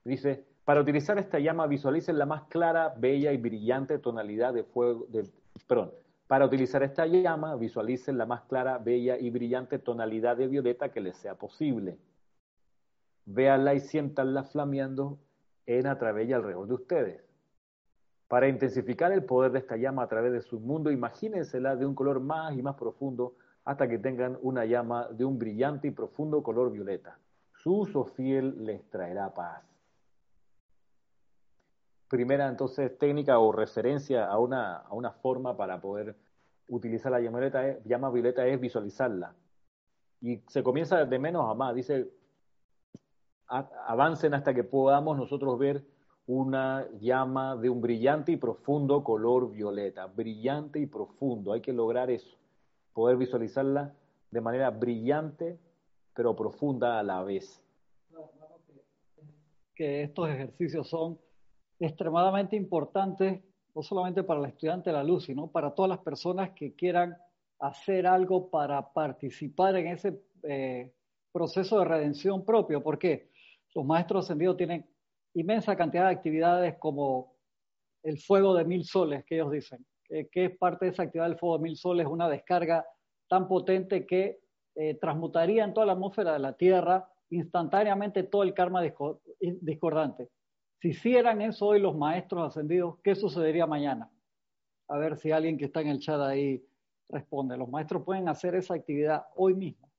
[0.03, 5.05] Dice, para utilizar esta llama visualicen la más clara, bella y brillante tonalidad de fuego,
[5.07, 5.29] de,
[5.65, 5.93] perdón,
[6.27, 10.99] para utilizar esta llama visualicen la más clara, bella y brillante tonalidad de violeta que
[10.99, 11.97] les sea posible.
[13.23, 15.19] Véanla y siéntanla flameando
[15.67, 17.28] en a través y alrededor de ustedes.
[18.29, 21.95] Para intensificar el poder de esta llama a través de su mundo, imagínensela de un
[21.95, 23.33] color más y más profundo
[23.65, 27.17] hasta que tengan una llama de un brillante y profundo color violeta.
[27.55, 29.63] Su uso fiel les traerá paz.
[32.07, 36.15] Primera entonces técnica o referencia a una, a una forma para poder
[36.67, 39.33] utilizar la llama violeta, llama violeta es visualizarla.
[40.21, 41.73] Y se comienza de menos a más.
[41.73, 42.11] Dice,
[43.47, 45.83] avancen hasta que podamos nosotros ver
[46.29, 51.53] una llama de un brillante y profundo color violeta, brillante y profundo.
[51.53, 52.37] Hay que lograr eso,
[52.93, 53.93] poder visualizarla
[54.29, 55.57] de manera brillante
[56.19, 57.63] pero profunda a la vez.
[59.73, 61.17] Que estos ejercicios son
[61.79, 63.41] extremadamente importantes,
[63.73, 67.15] no solamente para el estudiante de la luz, sino para todas las personas que quieran
[67.59, 70.91] hacer algo para participar en ese eh,
[71.31, 72.83] proceso de redención propio.
[72.83, 73.29] porque
[73.73, 74.85] Los maestros ascendidos tienen
[75.33, 77.35] inmensa cantidad de actividades como
[78.03, 81.37] el fuego de mil soles, que ellos dicen, que, es parte de esa actividad del
[81.37, 82.85] fuego de mil soles, una descarga
[83.27, 84.39] tan potente que
[84.75, 88.81] eh, transmutaría en toda la atmósfera de la Tierra instantáneamente todo el karma
[89.61, 90.29] discordante.
[90.81, 94.09] Si hicieran eso hoy los maestros ascendidos, ¿qué sucedería mañana?
[94.87, 96.65] A ver si alguien que está en el chat ahí
[97.09, 97.57] responde.
[97.57, 99.91] Los maestros pueden hacer esa actividad hoy mismo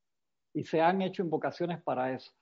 [0.54, 2.32] y se han hecho invocaciones para eso.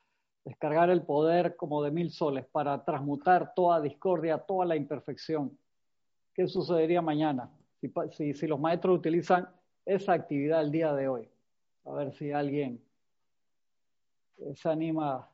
[0.48, 5.58] Descargar el poder como de mil soles para transmutar toda discordia, toda la imperfección.
[6.32, 7.50] ¿Qué sucedería mañana
[7.82, 9.46] si, si, si los maestros utilizan
[9.84, 11.28] esa actividad el día de hoy?
[11.84, 12.82] A ver si alguien
[14.54, 15.28] se anima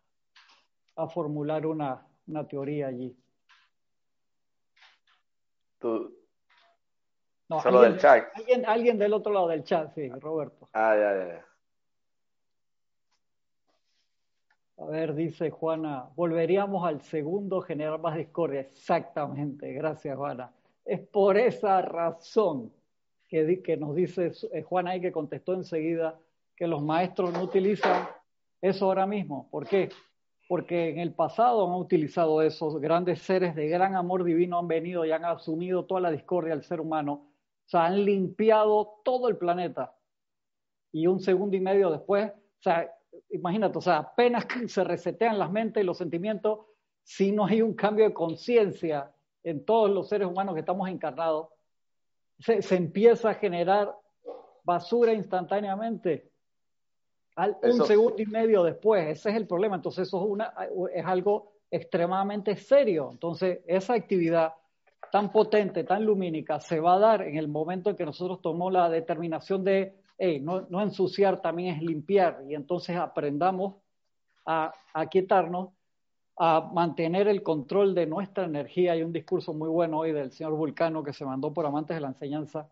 [0.97, 3.17] a formular una, una teoría allí.
[5.79, 6.13] Tú.
[7.51, 8.25] No, Solo alguien, del chat.
[8.35, 10.69] Alguien, alguien del otro lado del chat, sí, Roberto.
[10.73, 11.47] Ah, ya, ya, ya.
[14.77, 18.61] A ver, dice Juana, volveríamos al segundo generar más discordia.
[18.61, 20.53] Exactamente, gracias Juana.
[20.85, 22.73] Es por esa razón
[23.29, 26.19] que, que nos dice eh, Juana ahí que contestó enseguida
[26.57, 28.09] que los maestros no utilizan
[28.61, 29.49] eso ahora mismo.
[29.51, 29.91] ¿Por qué?
[30.49, 35.05] Porque en el pasado han utilizado esos grandes seres de gran amor divino, han venido
[35.05, 37.13] y han asumido toda la discordia del ser humano.
[37.67, 39.95] O sea, han limpiado todo el planeta.
[40.93, 42.93] Y un segundo y medio después, o sea,
[43.31, 46.61] imagínate, o sea, apenas se resetean las mentes y los sentimientos,
[47.03, 49.11] si no hay un cambio de conciencia
[49.43, 51.49] en todos los seres humanos que estamos encarnados,
[52.39, 53.95] se, se empieza a generar
[54.65, 56.31] basura instantáneamente.
[57.37, 59.77] Al, un Eso- segundo y medio después, ese es el problema.
[59.77, 60.55] Entonces, eso es, una,
[60.95, 63.09] es algo extremadamente serio.
[63.13, 64.55] Entonces, esa actividad
[65.13, 68.73] tan potente, tan lumínica, se va a dar en el momento en que nosotros tomamos
[68.73, 73.77] la determinación de no, ensuciar también es limpiar, y entonces aprendamos
[74.47, 75.09] a, a
[76.37, 78.93] a mantener el control de nuestra energía.
[78.93, 82.01] Hay un discurso muy bueno hoy del señor Vulcano que se mandó por amantes de
[82.01, 82.69] la enseñanza,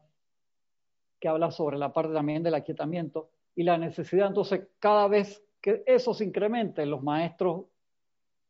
[1.21, 4.27] que habla sobre la parte también del aquietamiento y la necesidad.
[4.27, 7.67] Entonces, cada vez que eso se incremente, los maestros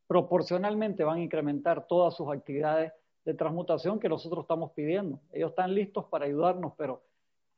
[0.07, 2.93] proporcionalmente van a incrementar todas sus actividades
[3.25, 5.21] de transmutación que nosotros estamos pidiendo.
[5.31, 7.03] Ellos están listos para ayudarnos, pero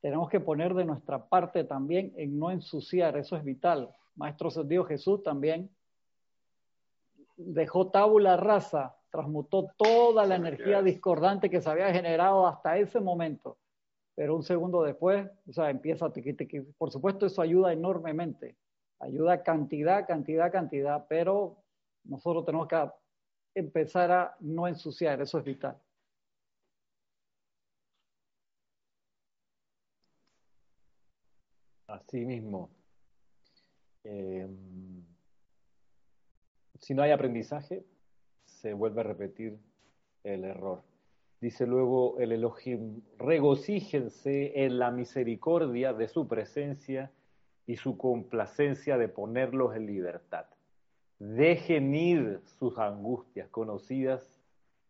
[0.01, 3.89] tenemos que poner de nuestra parte también en no ensuciar, eso es vital.
[4.15, 5.69] Maestro Dios Jesús también
[7.37, 13.57] dejó tabula rasa, transmutó toda la energía discordante que se había generado hasta ese momento.
[14.15, 16.61] Pero un segundo después, o sea, empieza a tiqui, tiqui.
[16.77, 18.55] Por supuesto, eso ayuda enormemente.
[18.99, 21.57] Ayuda cantidad, cantidad, cantidad, pero
[22.05, 22.89] nosotros tenemos que
[23.55, 25.77] empezar a no ensuciar, eso es vital.
[31.95, 32.69] Así mismo.
[34.03, 34.47] Eh,
[36.79, 37.83] si no hay aprendizaje,
[38.43, 39.57] se vuelve a repetir
[40.23, 40.83] el error.
[41.39, 47.11] Dice luego el Elohim, regocíjense en la misericordia de su presencia
[47.67, 50.45] y su complacencia de ponerlos en libertad.
[51.19, 54.41] Dejen ir sus angustias conocidas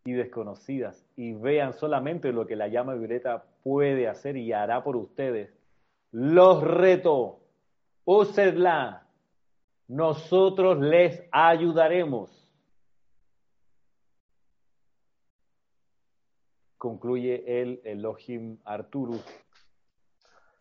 [0.05, 4.95] y desconocidas y vean solamente lo que la llama violeta puede hacer y hará por
[4.95, 5.64] ustedes.
[6.17, 7.41] Los reto,
[8.05, 9.05] úsenla,
[9.89, 12.31] nosotros les ayudaremos.
[16.77, 19.25] Concluye el Elohim Arturus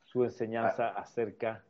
[0.07, 1.65] su enseñanza acerca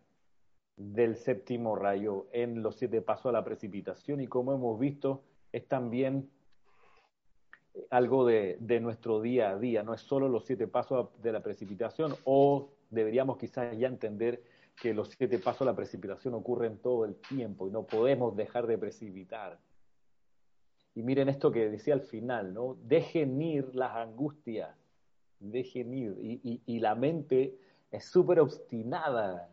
[0.79, 4.23] del séptimo rayo en los siete pasos a la precipitación.
[4.23, 6.31] Y como hemos visto es también
[7.91, 11.43] algo de, de, nuestro día a día, no es solo los siete pasos de la
[11.43, 14.43] precipitación o deberíamos quizás ya entender
[14.81, 18.67] que los siete pasos a la precipitación ocurren todo el tiempo y no podemos dejar
[18.67, 19.59] de precipitar.
[20.95, 22.77] Y miren esto que decía al final, ¿no?
[22.85, 24.71] Dejen ir las angustias,
[25.41, 26.17] dejen ir.
[26.21, 27.59] Y, y, la mente
[27.91, 29.49] es súper obstinada.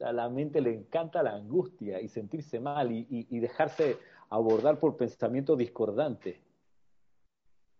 [0.00, 3.96] A la mente le encanta la angustia y sentirse mal y, y dejarse
[4.30, 6.36] abordar por pensamientos discordantes.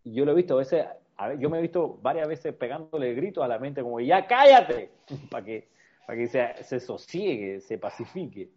[0.04, 0.86] Y yo lo he visto a veces,
[1.16, 4.26] a ver, yo me he visto varias veces pegándole gritos a la mente como, ya
[4.26, 4.90] cállate,
[5.30, 5.68] para que,
[6.06, 8.50] para que se, se sosiegue, se pacifique,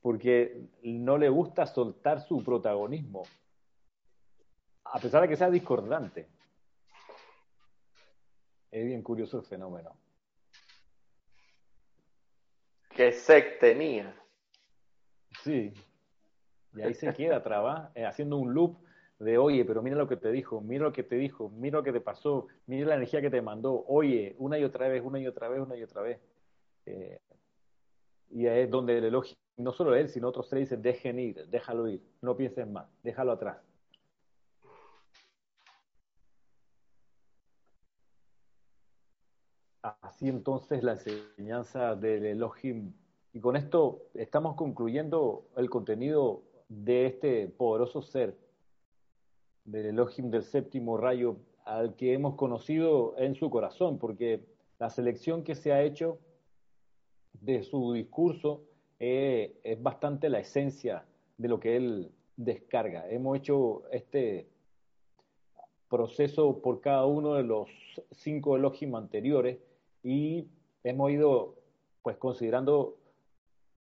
[0.00, 3.22] porque no le gusta soltar su protagonismo,
[4.84, 6.28] a pesar de que sea discordante.
[8.70, 9.96] Es bien curioso el fenómeno.
[12.90, 14.14] Que se tenía.
[15.42, 15.72] Sí.
[16.74, 18.83] Y ahí se queda traba, eh, haciendo un loop
[19.18, 21.84] de, oye, pero mira lo que te dijo, mira lo que te dijo, mira lo
[21.84, 25.20] que te pasó, mira la energía que te mandó, oye, una y otra vez, una
[25.20, 26.20] y otra vez, una y otra vez.
[26.86, 27.18] Eh,
[28.30, 31.88] y es donde el elogio, no solo él, sino otros tres dicen, dejen ir, déjalo
[31.88, 33.58] ir, no pienses más, déjalo atrás.
[39.82, 42.94] Así entonces la enseñanza del Elohim.
[43.34, 48.36] Y con esto estamos concluyendo el contenido de este poderoso ser,
[49.64, 54.44] del Elohim del séptimo rayo, al que hemos conocido en su corazón, porque
[54.78, 56.18] la selección que se ha hecho
[57.40, 58.62] de su discurso
[59.00, 61.04] eh, es bastante la esencia
[61.38, 63.08] de lo que él descarga.
[63.08, 64.46] Hemos hecho este
[65.88, 67.68] proceso por cada uno de los
[68.10, 69.58] cinco elogios anteriores
[70.02, 70.48] y
[70.82, 71.54] hemos ido
[72.02, 72.96] pues considerando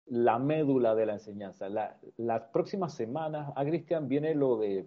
[0.06, 1.68] la médula de la enseñanza.
[2.16, 4.86] las próximas semanas a Cristian viene lo de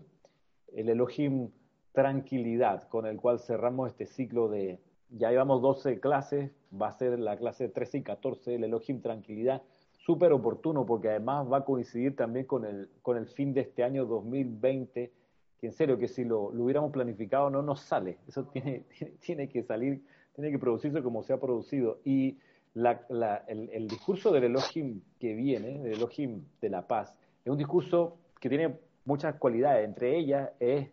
[0.74, 1.50] el Elohim
[1.92, 6.50] tranquilidad, con el cual cerramos este ciclo de, ya llevamos 12 clases,
[6.80, 9.62] va a ser la clase 13 y 14, el Elohim tranquilidad,
[9.98, 13.82] súper oportuno porque además va a coincidir también con el, con el fin de este
[13.82, 15.12] año 2020,
[15.60, 18.84] que en serio que si lo, hubiéramos planificado no nos sale, eso tiene,
[19.20, 20.02] tiene que salir,
[20.34, 22.00] tiene que producirse como se ha producido.
[22.04, 22.38] Y
[22.74, 27.14] el, discurso del Elohim que viene, del Elohim de la paz,
[27.44, 30.88] es un discurso que tiene muchas cualidades, entre ellas es,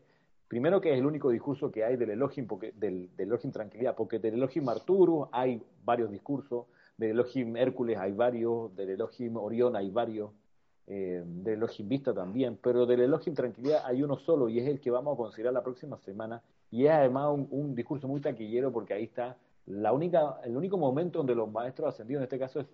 [0.47, 4.19] primero que es el único discurso que hay del Elohim, porque, del, Elohim tranquilidad, porque
[4.19, 6.65] del Elohim Arturo hay varios discursos,
[6.97, 10.31] del Elohim Hércules hay varios, del Elohim Orión hay varios,
[10.87, 14.79] eh, del Elohim Vista también, pero del Elohim Tranquilidad hay uno solo y es el
[14.79, 16.41] que vamos a considerar la próxima semana
[16.71, 21.19] y es además un, discurso muy taquillero porque ahí está la única, el único momento
[21.19, 22.67] donde los maestros ascendidos, en este caso es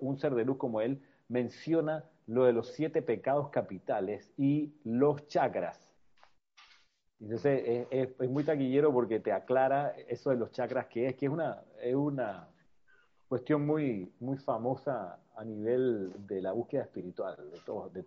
[0.00, 5.26] un ser de luz como él, menciona lo de los siete pecados capitales y los
[5.28, 5.90] chakras.
[7.20, 11.26] Entonces es, es, muy taquillero porque te aclara eso de los chakras que es, que
[11.26, 12.48] es una, es una
[13.28, 18.04] cuestión muy, muy famosa a nivel de la búsqueda espiritual de todos, de,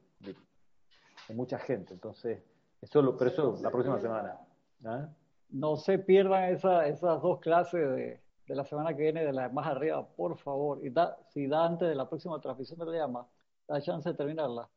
[1.33, 1.93] mucha gente.
[1.93, 2.41] Entonces,
[2.81, 4.39] eso lo, pero eso la próxima semana.
[4.85, 5.09] ¿ah?
[5.49, 9.49] No se pierdan esa, esas dos clases de, de, la semana que viene, de la
[9.49, 10.79] más arriba, por favor.
[10.85, 13.27] Y da, si da antes de la próxima transmisión de la llama,
[13.67, 14.69] da chance de terminarla.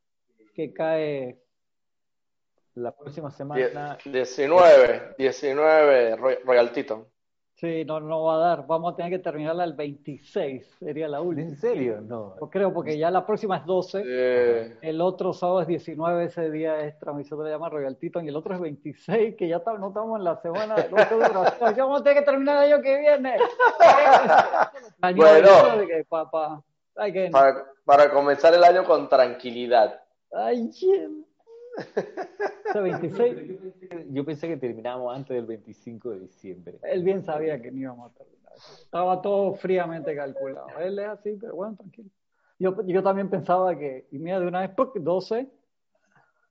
[0.54, 1.38] Que cae
[2.74, 3.98] la próxima semana.
[4.04, 7.04] 19, 19 Royal Titan.
[7.60, 8.66] Sí, no, no va a dar.
[8.66, 11.46] Vamos a tener que terminarla el 26, sería la última.
[11.46, 12.00] ¿En serio?
[12.00, 12.34] No.
[12.38, 14.78] Pues creo, porque ya la próxima es 12.
[14.80, 18.24] El otro sábado es 19, ese día es transmisión de la llama Royal Titan.
[18.24, 20.74] Y el otro es 26, que ya está, no estamos en la semana.
[20.90, 20.96] No,
[21.76, 23.36] ya vamos a tener que terminar el año que viene.
[25.14, 25.50] bueno,
[26.08, 26.62] para,
[27.90, 30.00] para comenzar el año con tranquilidad.
[30.32, 30.70] Ay,
[32.72, 33.36] 26.
[34.10, 36.78] Yo pensé que terminábamos antes del 25 de diciembre.
[36.84, 38.52] Él bien sabía que no íbamos a terminar.
[38.54, 40.68] Estaba todo fríamente calculado.
[40.78, 42.10] Él es así, pero bueno, tranquilo.
[42.60, 45.50] Yo, yo también pensaba que, y mira, de una vez, 12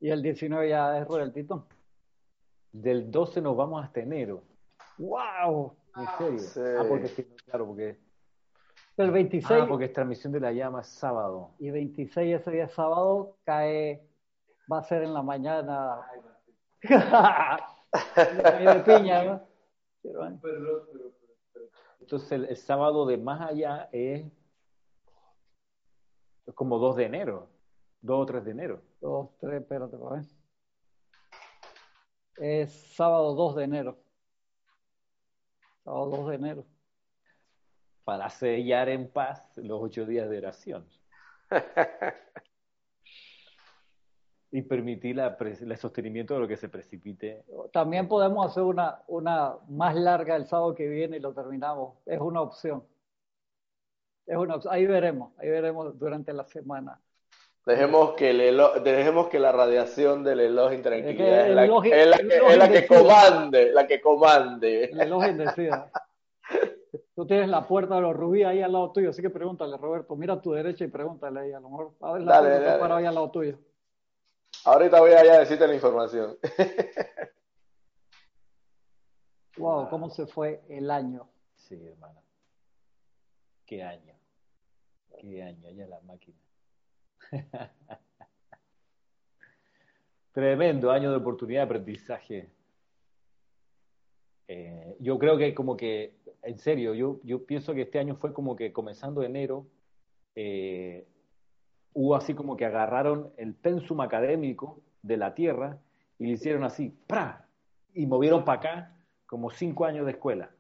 [0.02, 1.68] y el 19 ya es Royal Tito.
[2.74, 4.44] Del 12 nos vamos hasta enero.
[4.98, 5.74] ¡Wow!
[5.96, 6.82] ¿En serio?
[6.82, 8.09] Ah, porque claro, porque.
[9.00, 9.62] El 26.
[9.62, 11.52] Ah, porque es transmisión de la llama sábado.
[11.58, 14.06] Y 26 ese día sábado cae
[14.70, 16.02] va a ser en la mañana.
[16.82, 19.42] de piña, ¿no?
[22.02, 24.26] Entonces el, sábado de más allá es
[26.54, 27.48] como 2 de enero,
[28.02, 28.82] 2 o 3 de enero.
[29.00, 30.26] 2, 3, espérate, ver.
[32.36, 33.98] Es sábado 2 de enero.
[35.86, 36.66] Sábado 2 de enero.
[38.10, 40.84] Para sellar en paz los ocho días de oración.
[44.52, 47.46] y permitir la, el sostenimiento de lo que se precipite.
[47.72, 52.00] También podemos hacer una, una más larga el sábado que viene y lo terminamos.
[52.08, 52.84] Es una opción.
[54.26, 57.00] Es una Ahí veremos, ahí veremos durante la semana.
[57.64, 62.88] Dejemos que, el dejemos que la radiación del elogio intranquilidad es, la, es, la, que
[62.88, 64.86] comande, la que comande.
[64.86, 65.92] El elogio decida.
[67.20, 70.16] Tú tienes la puerta de los rubíes ahí al lado tuyo, así que pregúntale, Roberto,
[70.16, 72.78] mira a tu derecha y pregúntale ahí, a lo mejor, a ver la dale, puerta
[72.78, 72.94] dale.
[72.94, 73.60] ahí al lado tuyo.
[74.64, 76.38] Ahorita voy a, a decirte la información.
[79.58, 81.28] wow, ¿cómo se fue el año?
[81.58, 82.24] Sí, hermano.
[83.66, 84.16] Qué año.
[85.20, 86.40] Qué año, ya la máquina.
[90.32, 92.50] Tremendo año de oportunidad de aprendizaje.
[94.52, 98.34] Eh, yo creo que como que, en serio, yo, yo pienso que este año fue
[98.34, 99.66] como que comenzando enero,
[100.36, 101.08] eh,
[101.94, 105.78] hubo así como que agarraron el pensum académico de la Tierra
[106.18, 107.48] y le hicieron así, ¡pra!
[107.94, 108.96] Y movieron para acá
[109.26, 110.52] como cinco años de escuela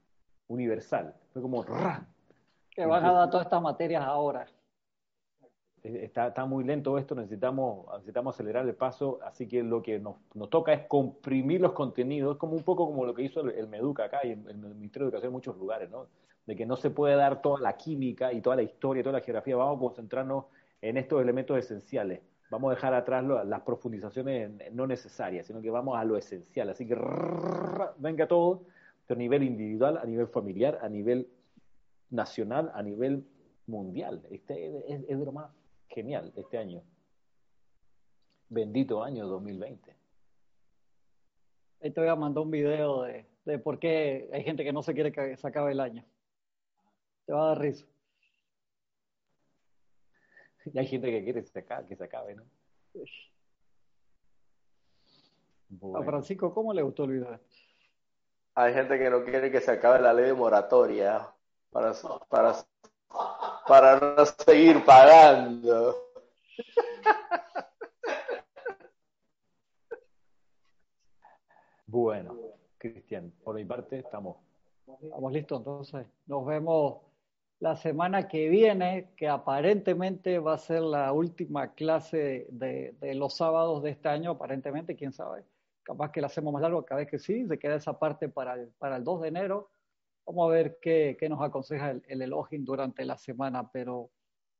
[0.48, 1.16] universal.
[1.34, 2.08] Fue como ¡ra!
[2.72, 4.46] Que van a dar todas estas materias ahora.
[5.84, 10.00] Eh, está, está, muy lento esto, necesitamos, necesitamos acelerar el paso, así que lo que
[10.00, 13.68] nos, nos toca es comprimir los contenidos, como un poco como lo que hizo el,
[13.68, 16.08] Meduca acá y el, el, Ministerio de Educación en muchos lugares, ¿no?
[16.46, 19.24] De que no se puede dar toda la química y toda la historia toda la
[19.24, 20.46] geografía, vamos a concentrarnos
[20.82, 22.22] en estos elementos esenciales.
[22.50, 26.70] Vamos a dejar atrás las profundizaciones no necesarias, sino que vamos a lo esencial.
[26.70, 26.98] Así que
[27.98, 28.64] venga todo,
[29.06, 31.28] pero a nivel individual, a nivel familiar, a nivel
[32.10, 33.26] nacional a nivel
[33.68, 34.22] mundial.
[34.30, 35.52] Este es, es, lo más
[35.90, 36.82] genial este año.
[38.50, 39.96] Bendito año 2020.
[41.82, 44.84] Ahí te voy a mandar un video de, de por qué hay gente que no
[44.84, 46.06] se quiere que se acabe el año.
[47.26, 47.86] Te va a dar risa.
[50.66, 52.44] Y hay gente que quiere que se acabe, que se acabe ¿no?
[55.96, 57.40] A Francisco, ¿cómo le gustó el video?
[58.56, 61.32] Hay gente que no quiere que se acabe la ley de moratoria
[61.70, 61.94] para,
[62.28, 62.56] para,
[63.70, 65.96] para no seguir pagando.
[71.92, 72.38] Bueno,
[72.78, 74.38] Cristian, por mi parte estamos.
[75.02, 76.06] Estamos listos, entonces.
[76.28, 77.00] Nos vemos
[77.60, 83.36] la semana que viene, que aparentemente va a ser la última clase de, de, los
[83.36, 85.44] sábados de este año, aparentemente, quién sabe.
[85.82, 88.54] Capaz que la hacemos más largo, cada vez que sí, se queda esa parte para
[88.54, 89.72] el, para el 2 de enero.
[90.30, 94.12] Vamos a ver qué, qué nos aconseja el, el Elohim durante la semana, pero,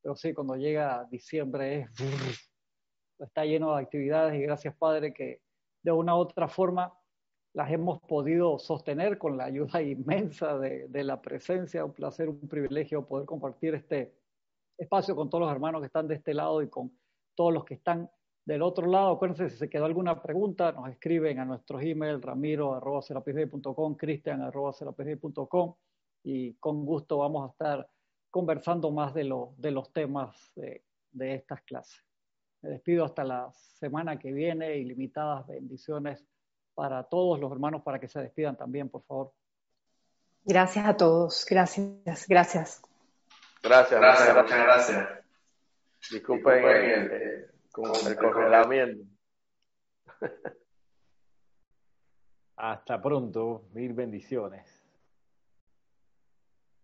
[0.02, 2.52] pero sí, cuando llega diciembre es,
[3.20, 5.44] está lleno de actividades y gracias Padre que
[5.84, 6.92] de una u otra forma
[7.54, 11.86] las hemos podido sostener con la ayuda inmensa de, de, la presencia.
[11.86, 14.18] Un placer, un privilegio poder compartir este
[14.76, 16.98] espacio con todos los hermanos que están de este lado y con
[17.36, 18.10] todos los que están
[18.50, 19.12] del otro lado.
[19.12, 25.76] Acuérdense, si se quedó alguna pregunta, nos escriben a nuestros email ramiro.com, cristian.com
[26.24, 27.88] y con gusto vamos a estar
[28.32, 32.04] conversando más de, lo, de los temas de, de estas clases.
[32.64, 34.78] Me despido hasta la semana que viene.
[34.78, 36.26] Ilimitadas bendiciones
[36.74, 39.32] para todos los hermanos para que se despidan también, por favor.
[40.44, 41.46] Gracias a todos.
[41.48, 42.82] Gracias, gracias.
[43.62, 45.08] Gracias, gracias, muchas gracias.
[46.10, 49.04] Disculpen, Disculpen el, el, con el congelamiento.
[52.58, 53.64] Hasta pronto.
[53.74, 54.79] Mil bendiciones.